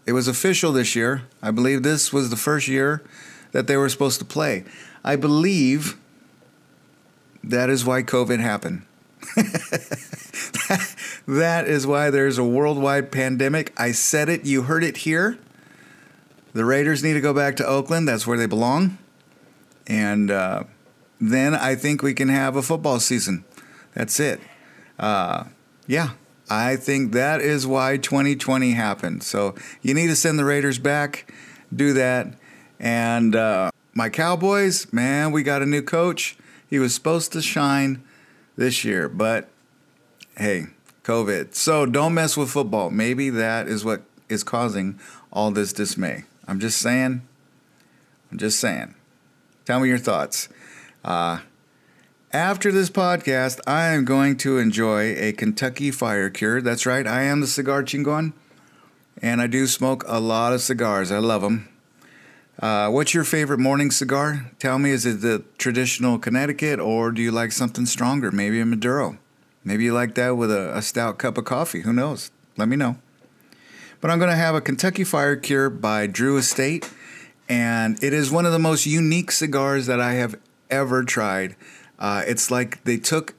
It 0.07 0.12
was 0.12 0.29
official 0.29 0.71
this 0.73 0.95
year. 0.95 1.23
I 1.43 1.51
believe 1.51 1.83
this 1.83 2.12
was 2.12 2.31
the 2.31 2.37
first 2.37 2.69
year 2.69 3.03
that 3.51 3.66
they 3.66 3.77
were 3.77 3.88
supposed 3.88 4.21
to 4.21 4.25
play. 4.25 4.64
I 5.05 5.16
believe 5.16 5.97
that 7.43 7.69
is 7.69 7.85
why 7.85 8.03
COVID 8.03 8.38
happened. 8.38 8.83
that 11.27 11.64
is 11.66 11.87
why 11.87 12.11
there's 12.11 12.38
a 12.38 12.45
worldwide 12.45 13.11
pandemic. 13.11 13.73
I 13.77 13.90
said 13.93 14.29
it, 14.29 14.45
you 14.45 14.62
heard 14.62 14.85
it 14.85 14.99
here. 14.99 15.37
The 16.53 16.64
Raiders 16.64 17.03
need 17.03 17.14
to 17.14 17.21
go 17.21 17.35
back 17.35 17.57
to 17.57 17.66
Oakland. 17.66 18.09
That's 18.09 18.27
where 18.27 18.38
they 18.38 18.47
belong. 18.47 18.99
And 19.87 20.31
uh, 20.31 20.64
then 21.21 21.55
I 21.55 21.75
think 21.75 22.03
we 22.03 22.14
can 22.14 22.29
have 22.29 22.55
a 22.57 22.62
football 22.62 23.01
season. 23.01 23.45
That's 23.95 24.21
it. 24.21 24.40
Uh, 24.99 25.45
yeah, 25.87 26.11
I 26.51 26.75
think 26.75 27.13
that 27.13 27.41
is 27.41 27.67
why 27.67 27.97
2020 27.97 28.73
happened. 28.73 29.23
So 29.23 29.55
you 29.83 29.95
need 29.95 30.09
to 30.09 30.17
send 30.17 30.39
the 30.39 30.45
Raiders 30.45 30.81
back, 30.81 31.33
do 31.75 31.93
that. 31.93 32.35
And 32.81 33.37
uh, 33.37 33.71
my 33.95 34.09
Cowboys, 34.09 34.93
man, 34.93 35.31
we 35.31 35.45
got 35.45 35.63
a 35.63 35.67
new 35.67 35.83
coach. 35.83 36.37
He 36.69 36.81
was 36.81 36.95
supposed 36.95 37.33
to 37.33 37.43
shine 37.43 38.03
this 38.57 38.85
year, 38.85 39.09
but 39.09 39.49
hey, 40.37 40.67
COVID. 41.05 41.55
So 41.55 41.87
don't 41.87 42.15
mess 42.15 42.37
with 42.37 42.51
football. 42.51 42.91
Maybe 42.91 43.31
that 43.31 43.69
is 43.69 43.85
what 43.85 44.03
is 44.29 44.43
causing 44.43 44.99
all 45.33 45.51
this 45.51 45.73
dismay. 45.73 46.25
I'm 46.49 46.59
just 46.59 46.79
saying. 46.79 47.23
I'm 48.31 48.39
just 48.39 48.59
saying. 48.59 48.95
Tell 49.65 49.81
me 49.81 49.89
your 49.89 49.99
thoughts. 49.99 50.49
Uh, 51.05 51.41
after 52.33 52.71
this 52.71 52.90
podcast, 52.90 53.61
I 53.66 53.88
am 53.88 54.05
going 54.05 54.37
to 54.38 54.59
enjoy 54.59 55.16
a 55.16 55.33
Kentucky 55.33 55.90
Fire 55.90 56.31
Cure. 56.31 56.62
That's 56.62 56.87
right, 56.87 57.07
I 57.07 57.23
am 57.23 57.40
the 57.40 57.47
cigar 57.47 57.83
chingon, 57.83 58.33
and 59.21 59.40
I 59.40 59.49
do 59.49 59.66
smoke 59.66 60.05
a 60.07 60.21
lot 60.21 60.53
of 60.53 60.61
cigars. 60.61 61.11
I 61.11 61.19
love 61.19 61.43
them. 61.43 61.69
Uh, 62.61 62.88
what's 62.90 63.14
your 63.14 63.25
favorite 63.25 63.59
morning 63.59 63.90
cigar? 63.90 64.51
Tell 64.59 64.79
me, 64.79 64.90
is 64.90 65.07
it 65.07 65.23
the 65.23 65.43
traditional 65.59 66.19
Connecticut, 66.19 66.79
or 66.79 67.11
do 67.11 67.21
you 67.21 67.33
like 67.33 67.53
something 67.53 67.87
stronger? 67.87 68.31
Maybe 68.31 68.61
a 68.61 68.66
Maduro. 68.66 69.19
Maybe 69.64 69.85
you 69.85 69.93
like 69.93 70.14
that 70.14 70.37
with 70.37 70.53
a, 70.53 70.77
a 70.77 70.83
stout 70.83 71.19
cup 71.19 71.37
of 71.37 71.45
coffee. 71.45 71.81
Who 71.81 71.93
knows? 71.93 72.31
Let 72.57 72.69
me 72.69 72.77
know. 72.77 72.97
But 74.01 74.11
I'm 74.11 74.19
going 74.19 74.31
to 74.31 74.37
have 74.37 74.55
a 74.55 74.61
Kentucky 74.61 75.05
Fire 75.05 75.37
Cure 75.37 75.69
by 75.69 76.07
Drew 76.07 76.37
Estate, 76.37 76.88
and 77.49 78.03
it 78.05 78.12
is 78.12 78.31
one 78.31 78.47
of 78.47 78.53
the 78.53 78.59
most 78.59 78.87
unique 78.87 79.33
cigars 79.33 79.87
that 79.87 80.01
I 80.01 80.12
have 80.12 80.38
ever 80.71 81.03
tried. 81.03 81.57
Uh, 82.01 82.23
it's 82.27 82.51
like 82.51 82.83
they 82.85 82.97
took 82.97 83.35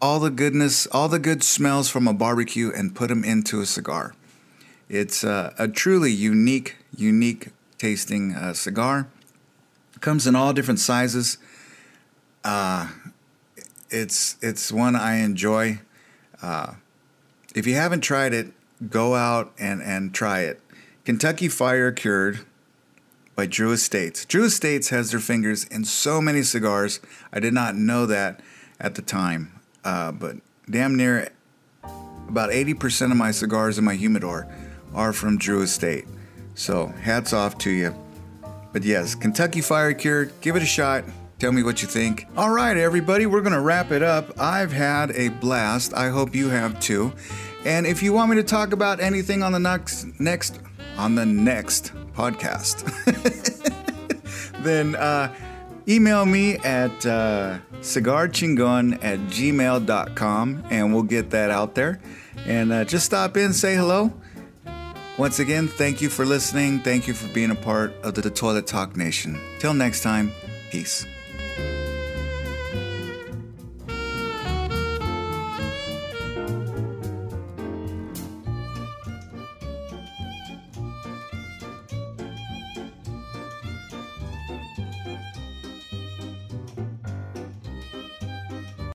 all 0.00 0.20
the 0.20 0.30
goodness, 0.30 0.86
all 0.88 1.08
the 1.08 1.18
good 1.18 1.42
smells 1.42 1.88
from 1.88 2.06
a 2.06 2.12
barbecue 2.12 2.70
and 2.70 2.94
put 2.94 3.08
them 3.08 3.24
into 3.24 3.60
a 3.60 3.66
cigar. 3.66 4.14
It's 4.88 5.24
uh, 5.24 5.54
a 5.58 5.66
truly 5.66 6.12
unique, 6.12 6.76
unique 6.94 7.48
tasting 7.78 8.34
uh, 8.34 8.52
cigar. 8.52 9.08
Comes 10.00 10.26
in 10.26 10.36
all 10.36 10.52
different 10.52 10.80
sizes. 10.80 11.38
Uh, 12.44 12.88
it's 13.90 14.36
it's 14.42 14.70
one 14.70 14.94
I 14.94 15.16
enjoy. 15.16 15.80
Uh, 16.42 16.74
if 17.54 17.66
you 17.66 17.74
haven't 17.74 18.02
tried 18.02 18.34
it, 18.34 18.52
go 18.90 19.14
out 19.14 19.52
and, 19.58 19.82
and 19.82 20.14
try 20.14 20.40
it. 20.40 20.60
Kentucky 21.04 21.48
Fire 21.48 21.90
Cured 21.90 22.40
by 23.36 23.46
Drew 23.46 23.70
Estates. 23.70 24.24
Drew 24.24 24.44
Estates 24.44 24.88
has 24.88 25.10
their 25.10 25.20
fingers 25.20 25.64
in 25.64 25.84
so 25.84 26.20
many 26.20 26.42
cigars. 26.42 27.00
I 27.32 27.38
did 27.38 27.52
not 27.52 27.76
know 27.76 28.06
that 28.06 28.40
at 28.80 28.94
the 28.94 29.02
time, 29.02 29.60
uh, 29.84 30.10
but 30.12 30.36
damn 30.68 30.96
near 30.96 31.28
about 32.28 32.50
80% 32.50 33.12
of 33.12 33.16
my 33.16 33.30
cigars 33.30 33.78
in 33.78 33.84
my 33.84 33.94
humidor 33.94 34.48
are 34.94 35.12
from 35.12 35.38
Drew 35.38 35.62
Estate. 35.62 36.06
So 36.54 36.86
hats 36.86 37.32
off 37.32 37.58
to 37.58 37.70
you. 37.70 37.94
But 38.72 38.82
yes, 38.82 39.14
Kentucky 39.14 39.60
Fire 39.60 39.92
Cured, 39.92 40.32
give 40.40 40.56
it 40.56 40.62
a 40.62 40.66
shot. 40.66 41.04
Tell 41.38 41.52
me 41.52 41.62
what 41.62 41.82
you 41.82 41.88
think. 41.88 42.26
All 42.36 42.50
right, 42.50 42.76
everybody, 42.76 43.26
we're 43.26 43.42
going 43.42 43.52
to 43.52 43.60
wrap 43.60 43.92
it 43.92 44.02
up. 44.02 44.32
I've 44.40 44.72
had 44.72 45.10
a 45.10 45.28
blast. 45.28 45.92
I 45.92 46.08
hope 46.08 46.34
you 46.34 46.48
have 46.48 46.80
too. 46.80 47.12
And 47.66 47.86
if 47.86 48.02
you 48.02 48.14
want 48.14 48.30
me 48.30 48.36
to 48.36 48.42
talk 48.42 48.72
about 48.72 49.00
anything 49.00 49.42
on 49.42 49.52
the 49.52 49.58
next 49.58 50.18
next 50.18 50.60
on 50.96 51.14
the 51.14 51.26
next 51.26 51.92
podcast, 52.14 52.84
then 54.62 54.94
uh, 54.94 55.34
email 55.88 56.26
me 56.26 56.56
at 56.58 56.90
uh, 57.06 57.58
cigarchingon 57.80 59.02
at 59.04 59.18
gmail.com 59.20 60.64
and 60.70 60.92
we'll 60.92 61.02
get 61.02 61.30
that 61.30 61.50
out 61.50 61.74
there. 61.74 62.00
And 62.46 62.72
uh, 62.72 62.84
just 62.84 63.06
stop 63.06 63.36
in, 63.36 63.52
say 63.52 63.74
hello. 63.74 64.12
Once 65.18 65.38
again, 65.38 65.66
thank 65.66 66.02
you 66.02 66.10
for 66.10 66.26
listening. 66.26 66.80
Thank 66.80 67.08
you 67.08 67.14
for 67.14 67.32
being 67.32 67.50
a 67.50 67.54
part 67.54 67.94
of 68.02 68.14
the 68.14 68.28
Toilet 68.28 68.66
Talk 68.66 68.96
Nation. 68.96 69.40
Till 69.58 69.72
next 69.72 70.02
time, 70.02 70.30
peace. 70.70 71.06